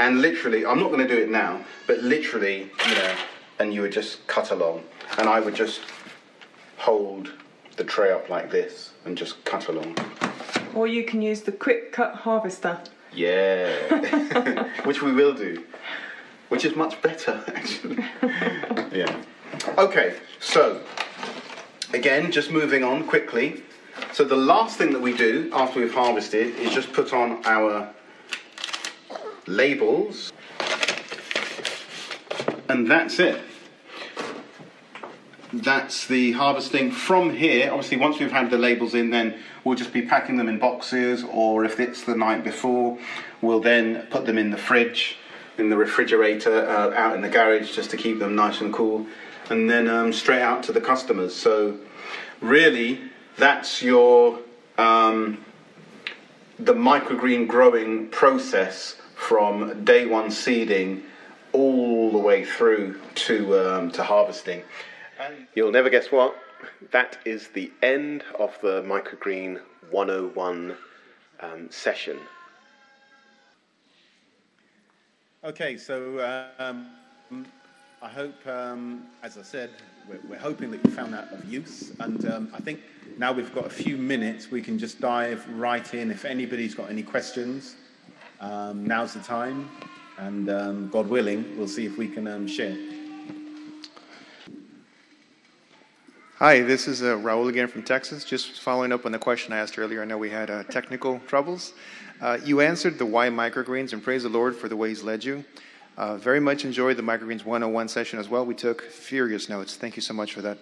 [0.00, 3.14] And literally, I'm not going to do it now, but literally, you know,
[3.58, 4.82] and you would just cut along,
[5.18, 5.82] and I would just
[6.78, 7.32] hold
[7.76, 9.94] the tray up like this and just cut along.
[10.74, 12.80] Or you can use the quick cut harvester.
[13.12, 15.64] Yeah, which we will do,
[16.48, 18.02] which is much better actually.
[18.92, 19.22] yeah.
[19.76, 20.80] Okay, so
[21.92, 23.64] again, just moving on quickly.
[24.14, 27.92] So the last thing that we do after we've harvested is just put on our
[29.50, 30.32] labels,
[32.68, 33.40] and that's it.
[35.52, 37.70] That's the harvesting from here.
[37.72, 41.24] Obviously, once we've had the labels in, then we'll just be packing them in boxes,
[41.24, 42.98] or if it's the night before,
[43.42, 45.16] we'll then put them in the fridge,
[45.58, 49.06] in the refrigerator, uh, out in the garage, just to keep them nice and cool,
[49.50, 51.34] and then um, straight out to the customers.
[51.34, 51.76] So,
[52.40, 53.00] really,
[53.36, 54.38] that's your
[54.78, 55.44] um,
[56.60, 61.02] the microgreen growing process from day one seeding
[61.52, 64.62] all the way through to um, to harvesting.
[65.20, 66.34] And You'll never guess what?
[66.90, 69.60] That is the end of the Microgreen
[69.90, 70.74] 101
[71.40, 72.18] um, session.
[75.44, 76.86] Okay, so um,
[78.02, 79.70] I hope, um, as I said,
[80.08, 81.92] we're, we're, hoping that you found that of use.
[82.00, 82.80] And um, I think
[83.18, 86.10] now we've got a few minutes, we can just dive right in.
[86.10, 87.76] If anybody's got any questions,
[88.40, 89.70] um, now's the time.
[90.18, 92.76] And um, God willing, we'll see if we can um, share.
[96.36, 98.24] Hi, this is uh, Raul again from Texas.
[98.24, 100.02] Just following up on the question I asked earlier.
[100.02, 101.74] I know we had uh, technical troubles.
[102.20, 105.24] Uh, you answered the why microgreens, and praise the Lord for the way He's led
[105.24, 105.44] you.
[105.96, 108.46] Uh, very much enjoyed the Microgreens 101 session as well.
[108.46, 109.76] We took furious notes.
[109.76, 110.56] Thank you so much for that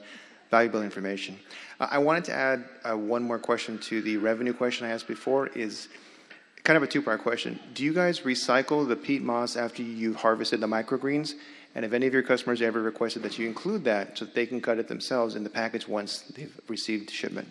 [0.50, 1.38] valuable information.
[1.78, 5.06] Uh, I wanted to add uh, one more question to the revenue question I asked
[5.06, 5.46] before.
[5.48, 5.88] Is
[6.68, 7.58] kind of a two-part question.
[7.72, 11.32] Do you guys recycle the peat moss after you harvested the microgreens?
[11.74, 14.44] And if any of your customers ever requested that you include that so that they
[14.44, 17.48] can cut it themselves in the package once they've received shipment?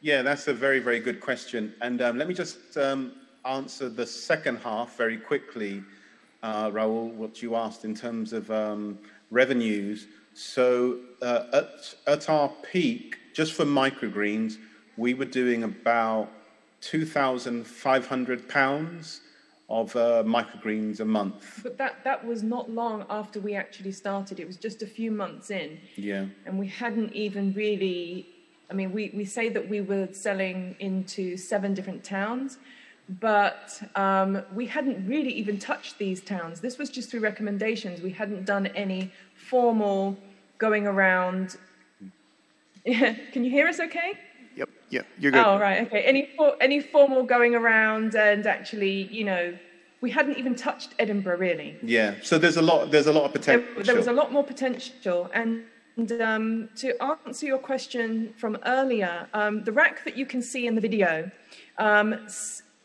[0.00, 1.72] Yeah, that's a very, very good question.
[1.80, 3.12] And um, let me just um,
[3.44, 5.84] answer the second half very quickly,
[6.42, 8.98] uh, Raul, what you asked in terms of um,
[9.30, 10.08] revenues.
[10.34, 14.56] So uh, at, at our peak, just for microgreens,
[14.96, 16.30] we were doing about
[16.82, 19.20] £2,500
[19.70, 21.60] of uh, microgreens a month.
[21.62, 24.40] But that, that was not long after we actually started.
[24.40, 25.78] It was just a few months in.
[25.94, 26.26] Yeah.
[26.44, 28.26] And we hadn't even really,
[28.68, 32.58] I mean, we, we say that we were selling into seven different towns,
[33.20, 36.60] but um, we hadn't really even touched these towns.
[36.60, 38.00] This was just through recommendations.
[38.00, 40.16] We hadn't done any formal
[40.58, 41.56] going around.
[42.84, 44.14] Can you hear us okay?
[44.90, 45.44] Yep, you're good.
[45.44, 46.02] Oh, right, okay.
[46.02, 49.56] Any, for, any formal going around and actually, you know,
[50.00, 51.76] we hadn't even touched Edinburgh really.
[51.82, 53.66] Yeah, so there's a lot, there's a lot of potential.
[53.74, 55.30] There, there was a lot more potential.
[55.32, 55.64] And,
[55.96, 60.66] and um, to answer your question from earlier, um, the rack that you can see
[60.66, 61.30] in the video,
[61.78, 62.26] um,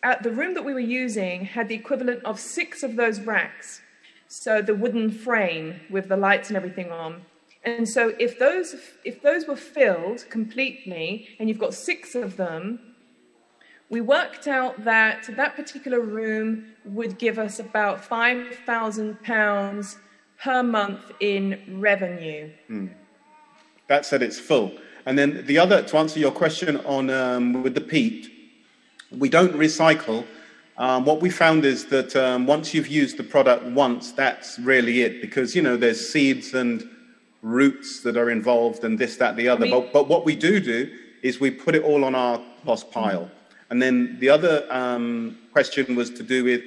[0.03, 3.81] at the room that we were using had the equivalent of six of those racks.
[4.27, 7.23] So the wooden frame with the lights and everything on.
[7.65, 12.79] And so if those if those were filled completely and you've got 6 of them,
[13.89, 19.97] we worked out that that particular room would give us about 5,000 pounds
[20.41, 22.51] per month in revenue.
[22.69, 22.91] Mm.
[23.87, 24.71] That said it's full.
[25.05, 28.31] And then the other to answer your question on um, with the peat,
[29.11, 30.25] we don't recycle.
[30.77, 35.01] Um, what we found is that um, once you've used the product once, that's really
[35.01, 36.89] it because you know there's seeds and
[37.45, 39.69] roots that are involved and this, that, the other.
[39.69, 40.91] but, but what we do do
[41.21, 43.29] is we put it all on our compost pile.
[43.69, 46.63] And then the other um, question was to do with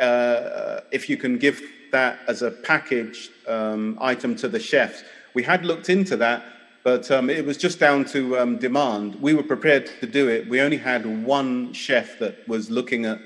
[0.00, 5.04] uh, if you can give that as a package um, item to the chefs.
[5.34, 6.42] We had looked into that,
[6.82, 9.14] but um, it was just down to um, demand.
[9.20, 10.48] We were prepared to do it.
[10.48, 13.20] We only had one chef that was looking at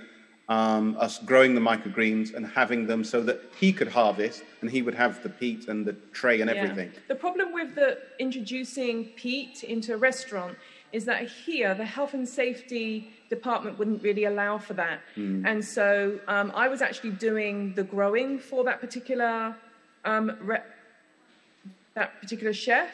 [0.48, 4.80] um, us growing the microgreens and having them so that he could harvest and he
[4.82, 6.90] would have the peat and the tray and everything.
[6.92, 7.00] Yeah.
[7.08, 10.56] The problem with the introducing peat into a restaurant
[10.92, 15.00] is that here the health and safety department wouldn't really allow for that.
[15.16, 15.44] Mm.
[15.44, 19.56] And so um, I was actually doing the growing for that particular
[20.04, 20.62] um, re-
[21.94, 22.90] that particular chef.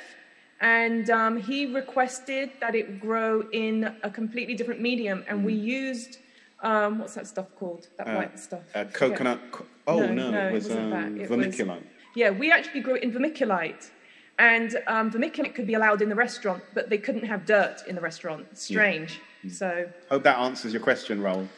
[0.60, 5.44] And um, he requested that it grow in a completely different medium, and mm.
[5.44, 6.18] we used
[6.62, 7.88] um, what's that stuff called?
[7.98, 8.62] That uh, white stuff.
[8.74, 9.40] Uh, coconut.
[9.50, 11.66] Co- oh no, no, no, it was um, it vermiculite.
[11.66, 11.82] Was,
[12.14, 13.90] yeah, we actually grew it in vermiculite.
[14.38, 17.94] And um, vermiculite could be allowed in the restaurant, but they couldn't have dirt in
[17.94, 18.46] the restaurant.
[18.56, 19.20] strange.
[19.42, 19.52] Yeah.
[19.52, 19.88] So.
[20.08, 21.48] Hope that answers your question, Raul.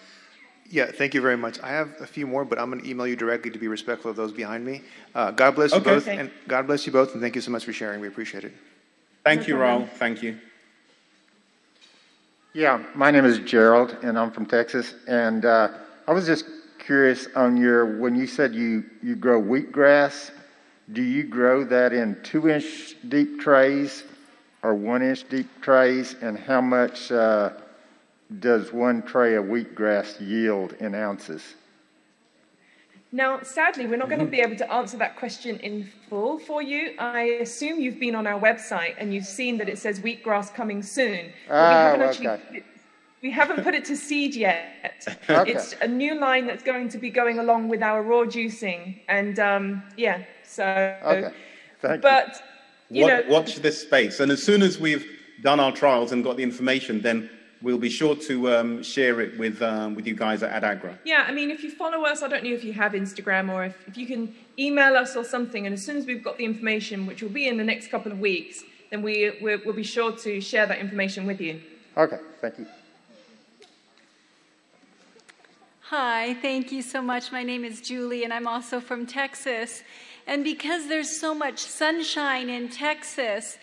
[0.70, 1.60] Yeah, thank you very much.
[1.60, 4.10] I have a few more, but I'm going to email you directly to be respectful
[4.10, 4.82] of those behind me.
[5.14, 5.90] Uh, God bless you okay.
[5.90, 6.18] both, okay.
[6.18, 8.00] and God bless you both, and thank you so much for sharing.
[8.00, 8.54] We appreciate it.
[9.24, 9.88] Thank no you, Raul.
[9.88, 10.38] Thank you.
[12.56, 14.94] Yeah, my name is Gerald, and I'm from Texas.
[15.08, 15.70] And uh,
[16.06, 16.44] I was just
[16.78, 20.30] curious on your when you said you you grow wheatgrass.
[20.92, 24.04] Do you grow that in two inch deep trays
[24.62, 26.14] or one inch deep trays?
[26.22, 27.50] And how much uh,
[28.38, 31.42] does one tray of wheatgrass yield in ounces?
[33.14, 36.60] Now, sadly, we're not going to be able to answer that question in full for
[36.60, 36.96] you.
[36.98, 40.82] I assume you've been on our website and you've seen that it says wheatgrass coming
[40.82, 41.32] soon.
[41.48, 42.64] Oh, we haven't actually, okay.
[43.22, 45.06] We haven't put it to seed yet.
[45.30, 45.52] okay.
[45.52, 48.98] It's a new line that's going to be going along with our raw juicing.
[49.06, 50.64] And um, yeah, so.
[51.04, 51.32] Okay.
[51.82, 52.42] Thank but,
[52.90, 53.02] you.
[53.02, 54.18] you know, watch this space.
[54.18, 55.06] And as soon as we've
[55.40, 57.30] done our trials and got the information, then
[57.62, 60.98] we'll be sure to um, share it with, um, with you guys at Adagra.
[61.04, 63.64] Yeah, I mean, if you follow us, I don't know if you have Instagram or
[63.64, 66.44] if, if you can email us or something, and as soon as we've got the
[66.44, 69.82] information, which will be in the next couple of weeks, then we, we will be
[69.82, 71.60] sure to share that information with you.
[71.96, 72.66] Okay, thank you.
[75.88, 77.30] Hi, thank you so much.
[77.30, 79.82] My name is Julie, and I'm also from Texas.
[80.26, 83.58] And because there's so much sunshine in Texas,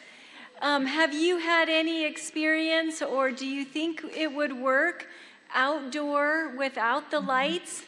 [0.61, 5.07] um, have you had any experience, or do you think it would work
[5.53, 7.83] outdoor without the lights?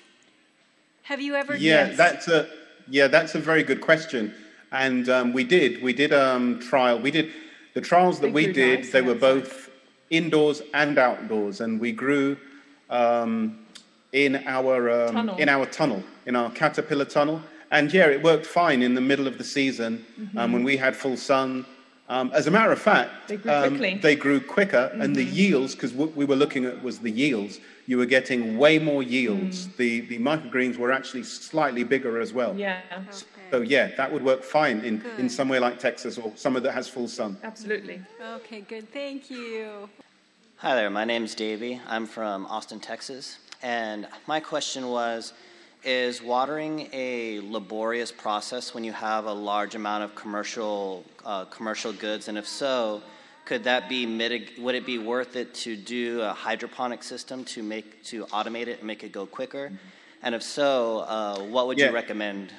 [1.03, 1.55] Have you ever?
[1.55, 2.49] Yeah, that's a
[2.89, 4.33] yeah, that's a very good question.
[4.71, 7.31] And um, we did we did um, trial we did
[7.75, 8.91] the trials that we did.
[8.91, 9.69] They were both
[10.09, 12.37] indoors and outdoors, and we grew
[12.89, 13.59] um,
[14.13, 17.41] in our um, in our tunnel in our caterpillar tunnel.
[17.69, 20.37] And yeah, it worked fine in the middle of the season mm-hmm.
[20.37, 21.65] um, when we had full sun.
[22.09, 25.01] Um, as a matter of fact, they grew, um, they grew quicker, mm-hmm.
[25.01, 25.35] and the mm-hmm.
[25.35, 29.03] yields, because what we were looking at was the yields, you were getting way more
[29.03, 29.67] yields.
[29.67, 29.77] Mm.
[29.77, 32.55] The, the microgreens were actually slightly bigger as well.
[32.57, 32.81] Yeah.
[32.91, 33.09] Okay.
[33.51, 36.87] So, yeah, that would work fine in, in somewhere like Texas or somewhere that has
[36.87, 37.37] full sun.
[37.43, 38.01] Absolutely.
[38.35, 38.91] Okay, good.
[38.91, 39.89] Thank you.
[40.57, 41.79] Hi there, my name's Davey.
[41.87, 43.37] I'm from Austin, Texas.
[43.61, 45.33] And my question was
[45.83, 51.91] is watering a laborious process when you have a large amount of commercial uh, commercial
[51.91, 53.01] goods and if so
[53.45, 57.61] could that be mitig- would it be worth it to do a hydroponic system to
[57.61, 59.75] make to automate it and make it go quicker mm-hmm.
[60.21, 61.87] and if so uh, what would yeah.
[61.87, 62.53] you recommend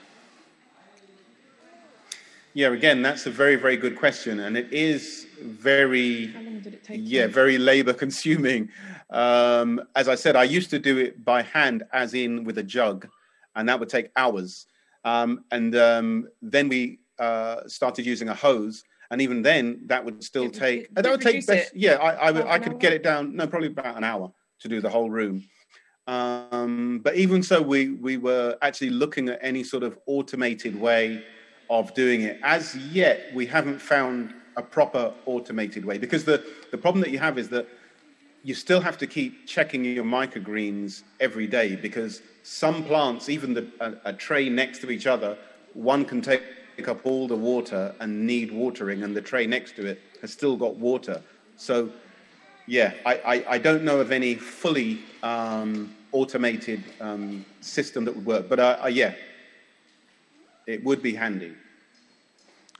[2.54, 6.34] yeah again that's a very very good question and it is very
[6.90, 8.70] yeah very labor consuming
[9.14, 12.62] um, as I said, I used to do it by hand, as in with a
[12.62, 13.08] jug,
[13.54, 14.66] and that would take hours.
[15.04, 20.24] Um, and um, then we uh, started using a hose, and even then, that would
[20.24, 20.82] still it, take.
[20.82, 21.46] It, that would take.
[21.46, 23.36] Best, yeah, I, I, would, I could get it down.
[23.36, 25.44] No, probably about an hour to do the whole room.
[26.08, 31.22] Um, but even so, we we were actually looking at any sort of automated way
[31.70, 32.38] of doing it.
[32.42, 37.18] As yet, we haven't found a proper automated way because the the problem that you
[37.18, 37.66] have is that
[38.44, 43.66] you still have to keep checking your microgreens every day because some plants, even the,
[43.80, 45.38] a, a, tray next to each other,
[45.72, 46.42] one can take
[46.86, 50.56] up all the water and need watering, and the tray next to it has still
[50.56, 51.22] got water.
[51.56, 51.90] So,
[52.66, 58.26] yeah, I, I, I don't know of any fully um, automated um, system that would
[58.26, 59.14] work, but uh, uh, yeah,
[60.66, 61.52] it would be handy.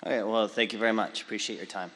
[0.04, 1.22] Okay, well, thank you very much.
[1.22, 1.90] Appreciate your time.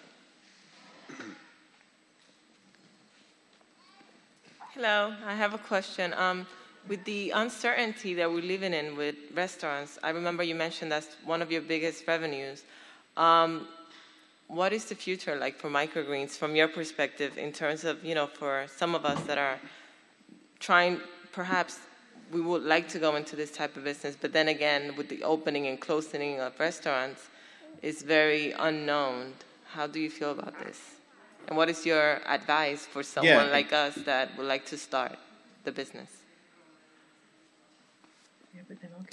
[4.75, 6.15] Hello, I have a question.
[6.15, 6.47] Um,
[6.89, 11.43] with the uncertainty that we're living in with restaurants, I remember you mentioned that's one
[11.43, 12.63] of your biggest revenues.
[13.17, 13.69] Um,
[14.47, 18.27] what is the future like for microgreens from your perspective in terms of, you know,
[18.27, 19.59] for some of us that are
[20.59, 21.01] trying,
[21.33, 21.81] perhaps
[22.33, 25.23] we would like to go into this type of business, but then again, with the
[25.23, 27.29] opening and closing of restaurants,
[27.83, 29.35] it's very unknown.
[29.73, 30.81] How do you feel about this?
[31.47, 33.53] And what is your advice for someone yeah.
[33.53, 35.19] like us that would like to start
[35.65, 36.11] the business?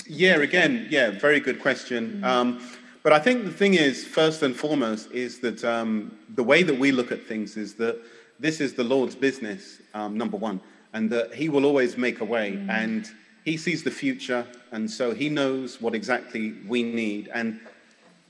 [0.08, 2.16] Yeah, again, yeah, very good question.
[2.16, 2.24] Mm-hmm.
[2.24, 2.62] Um,
[3.04, 6.78] but I think the thing is, first and foremost, is that um, the way that
[6.78, 8.02] we look at things is that
[8.40, 10.60] this is the Lord's business, um, number one,
[10.96, 12.66] and that He will always make a way.
[12.70, 13.08] And
[13.44, 17.30] He sees the future, and so He knows what exactly we need.
[17.34, 17.60] And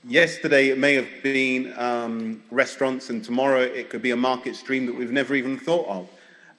[0.03, 4.87] yesterday it may have been um, restaurants, and tomorrow it could be a market stream
[4.87, 6.09] that we've never even thought of.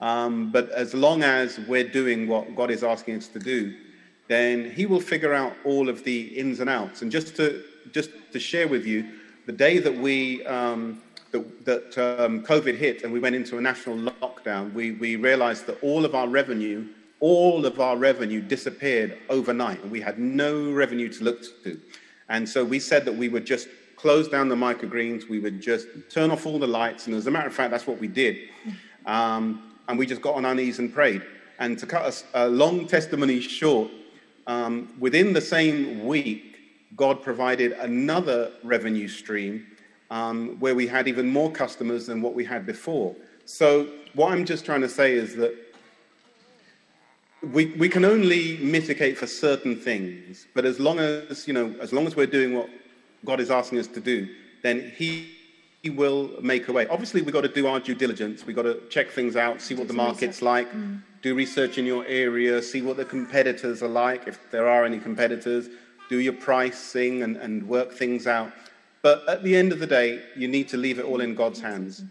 [0.00, 3.74] Um, but as long as we're doing what God is asking us to do,
[4.28, 7.02] then He will figure out all of the ins and outs.
[7.02, 9.08] And just to just to share with you,
[9.46, 11.02] the day that we um,
[11.64, 15.82] that, um, COVID hit and we went into a national lockdown, we, we realized that
[15.82, 16.86] all of our revenue,
[17.20, 21.80] all of our revenue disappeared overnight, and we had no revenue to look to.
[22.28, 25.86] And so we said that we would just close down the microgreens, we would just
[26.10, 28.36] turn off all the lights, and as a matter of fact, that's what we did.
[29.06, 31.22] Um, and we just got on our knees and prayed.
[31.58, 33.90] And to cut a, a long testimony short,
[34.46, 36.58] um, within the same week,
[36.94, 39.66] God provided another revenue stream
[40.10, 43.14] um, where we had even more customers than what we had before.
[43.44, 45.54] So, what I'm just trying to say is that
[47.42, 51.92] we, we can only mitigate for certain things, but as long as, you know, as
[51.92, 52.68] long as we're doing what
[53.24, 54.28] God is asking us to do,
[54.62, 55.30] then He,
[55.82, 56.86] he will make a way.
[56.88, 58.46] Obviously, we've got to do our due diligence.
[58.46, 60.68] We've got to check things out, see what the market's like,
[61.22, 64.98] do research in your area, see what the competitors are like, if there are any
[64.98, 65.68] competitors,
[66.08, 68.52] do your pricing and, and work things out.
[69.06, 71.60] But at the end of the day, you need to leave it all in God's
[71.60, 72.02] hands.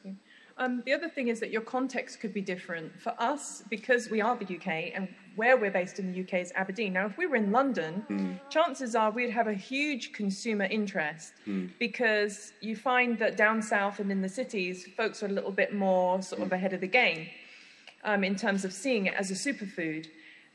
[0.57, 2.97] Um, the other thing is that your context could be different.
[3.01, 6.53] For us, because we are the UK and where we're based in the UK is
[6.55, 6.93] Aberdeen.
[6.93, 11.33] Now, if we were in London, chances are we'd have a huge consumer interest
[11.79, 15.73] because you find that down south and in the cities, folks are a little bit
[15.73, 17.27] more sort of ahead of the game
[18.05, 20.07] um, in terms of seeing it as a superfood.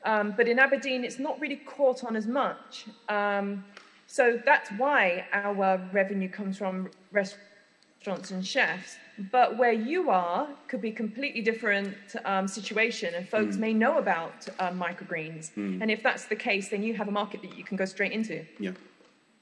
[0.06, 2.86] Um, but in Aberdeen, it's not really caught on as much.
[3.10, 3.62] Um,
[4.10, 8.96] so that's why our revenue comes from restaurants and chefs.
[9.30, 14.48] But where you are could be completely different um, situation, and folks may know about
[14.58, 15.54] um, microgreens.
[15.56, 18.10] And if that's the case, then you have a market that you can go straight
[18.10, 18.44] into.
[18.58, 18.72] Yeah.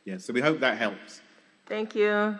[0.05, 0.19] Yeah.
[0.19, 1.23] So we hope that helps.
[1.65, 2.39] Thank you.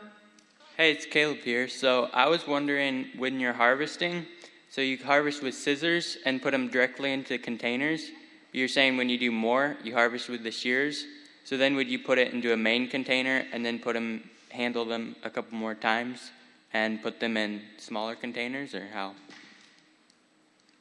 [0.77, 1.67] Hey, it's Caleb here.
[1.67, 4.27] So I was wondering when you're harvesting,
[4.69, 8.11] so you harvest with scissors and put them directly into containers.
[8.53, 11.07] You're saying when you do more, you harvest with the shears.
[11.49, 14.85] So then would you put it into a main container and then put them, handle
[14.85, 16.31] them a couple more times
[16.75, 19.15] and put them in smaller containers or how?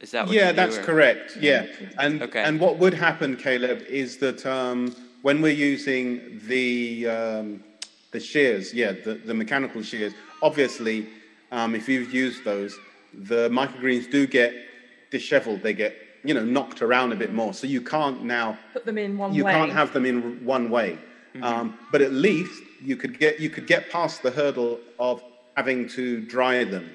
[0.02, 1.38] Is that what yeah, you do, that's or- correct.
[1.40, 1.68] Yeah,
[2.00, 2.44] and Okay.
[2.44, 7.64] and what would happen, Caleb, is that um, when we're using the um,
[8.12, 10.12] the shears, yeah, the, the mechanical shears,
[10.42, 11.08] obviously,
[11.54, 12.78] um, if you've used those,
[13.14, 14.54] the microgreens do get
[15.12, 15.64] dishevelled.
[15.64, 18.98] They get you know knocked around a bit more, so you can't now Put them
[18.98, 19.38] in one way.
[19.38, 19.52] you way.
[19.52, 20.98] can't have them in one way.
[21.42, 25.22] Um, but at least you could get you could get past the hurdle of
[25.56, 26.90] having to dry them,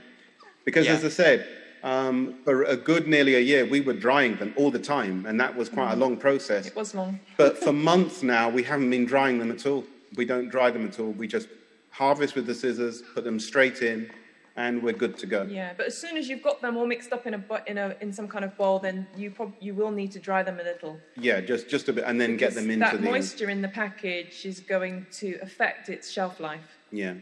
[0.64, 0.94] because Yeah.
[0.94, 1.46] as I said,
[1.84, 5.38] um, for a good nearly a year we were drying them all the time, and
[5.40, 6.66] that was quite a long process.
[6.66, 7.20] It was long.
[7.36, 9.84] But for months now we haven't been drying them at all.
[10.16, 11.12] We don't dry them at all.
[11.12, 11.48] We just
[11.90, 14.10] harvest with the scissors, put them straight in,
[14.56, 15.42] and we're good to go.
[15.44, 17.78] Yeah, but as soon as you've got them all mixed up in a bu- in
[17.78, 20.60] a in some kind of bowl, then you prob- you will need to dry them
[20.60, 20.98] a little.
[21.16, 23.68] Yeah, just just a bit, and then get them into that the moisture in the
[23.68, 26.78] package is going to affect its shelf life.
[26.90, 27.14] yeah.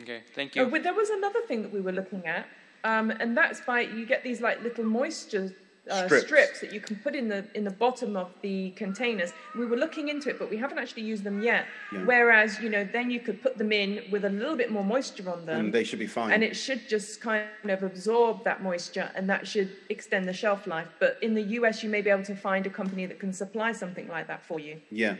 [0.00, 0.70] Okay, thank Oh, you.
[0.70, 2.46] but there was another thing that we were looking at,
[2.82, 5.54] um, and that's by you get these like little moisture
[5.90, 6.26] uh, Strips.
[6.26, 6.60] strips.
[6.60, 9.32] that you can put in the in the bottom of the containers.
[9.58, 11.66] We were looking into it, but we haven't actually used them yet.
[11.92, 12.04] Yeah.
[12.04, 15.28] Whereas you know, then you could put them in with a little bit more moisture
[15.28, 16.32] on them, And they should be fine.
[16.32, 20.66] and it should just kind of absorb that moisture, and that should extend the shelf
[20.68, 20.88] life.
[21.00, 23.72] But in the US, you may be able to find a company that can supply
[23.72, 24.80] something like that for you.
[24.90, 25.16] yeah.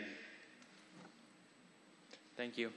[2.37, 2.71] Thank you.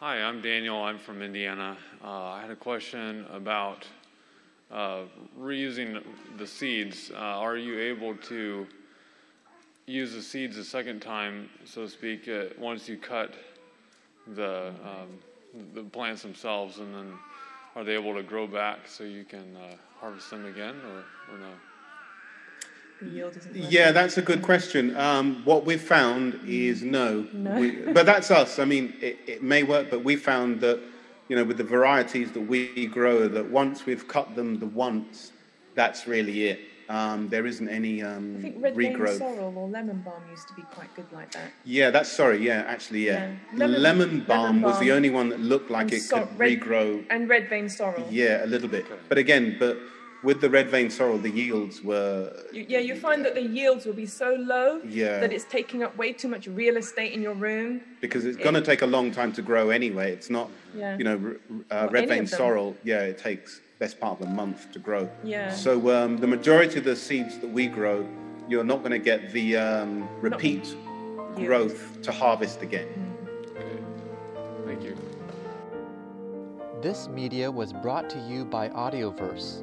[0.00, 0.82] Hi, I'm Daniel.
[0.82, 1.76] I'm from Indiana.
[2.02, 3.86] Uh, I had a question about
[4.74, 5.02] uh,
[5.40, 6.02] reusing
[6.36, 7.10] the seeds.
[7.14, 8.66] Uh, are you able to
[9.86, 13.34] use the seeds a second time, so to speak, uh, once you cut
[14.34, 15.08] the um,
[15.74, 17.12] the plants themselves, and then
[17.76, 21.38] are they able to grow back so you can uh, harvest them again, or, or
[21.38, 21.50] no?
[23.00, 23.56] The yield isn't.
[23.56, 24.96] Yeah, that's a good question.
[24.96, 27.26] Um, what we've found is no.
[27.32, 27.58] No.
[27.58, 28.58] We, but that's us.
[28.58, 30.80] I mean, it, it may work, but we found that,
[31.28, 35.32] you know, with the varieties that we grow, that once we've cut them the once,
[35.74, 36.60] that's really it.
[36.86, 39.16] Um, there isn't any um, I think red vein regrowth.
[39.18, 41.50] sorrel or lemon balm used to be quite good like that.
[41.64, 42.44] Yeah, that's sorry.
[42.44, 43.30] Yeah, actually, yeah.
[43.30, 43.36] Yeah.
[43.58, 46.60] Lemon- lemon, balm lemon was the only one that looked like it so- could red-
[46.60, 47.02] regrow.
[47.08, 48.06] And red vein sorrel.
[48.10, 48.84] Yeah, a little bit.
[49.08, 49.78] But again, but
[50.24, 53.84] with the red vein sorrel, the yields were You, yeah, you find that the yields
[53.86, 55.20] will be so low Yeah.
[55.20, 57.82] that it's taking up way too much real estate in your room.
[58.00, 60.12] because it's going to take a long time to grow anyway.
[60.12, 60.96] It's not, Yeah.
[60.98, 61.16] you know,
[61.70, 62.76] uh, Well, red vein sorrel.
[62.84, 65.08] Yeah, it takes best part of a month to grow.
[65.22, 65.50] Yeah.
[65.50, 68.06] So um, the majority of the seeds that we grow,
[68.48, 71.46] you're not going to get the um, repeat Yield.
[71.46, 72.88] growth to harvest again.
[74.66, 74.96] Thank you.
[76.82, 79.62] This media was brought to you by Audioverse,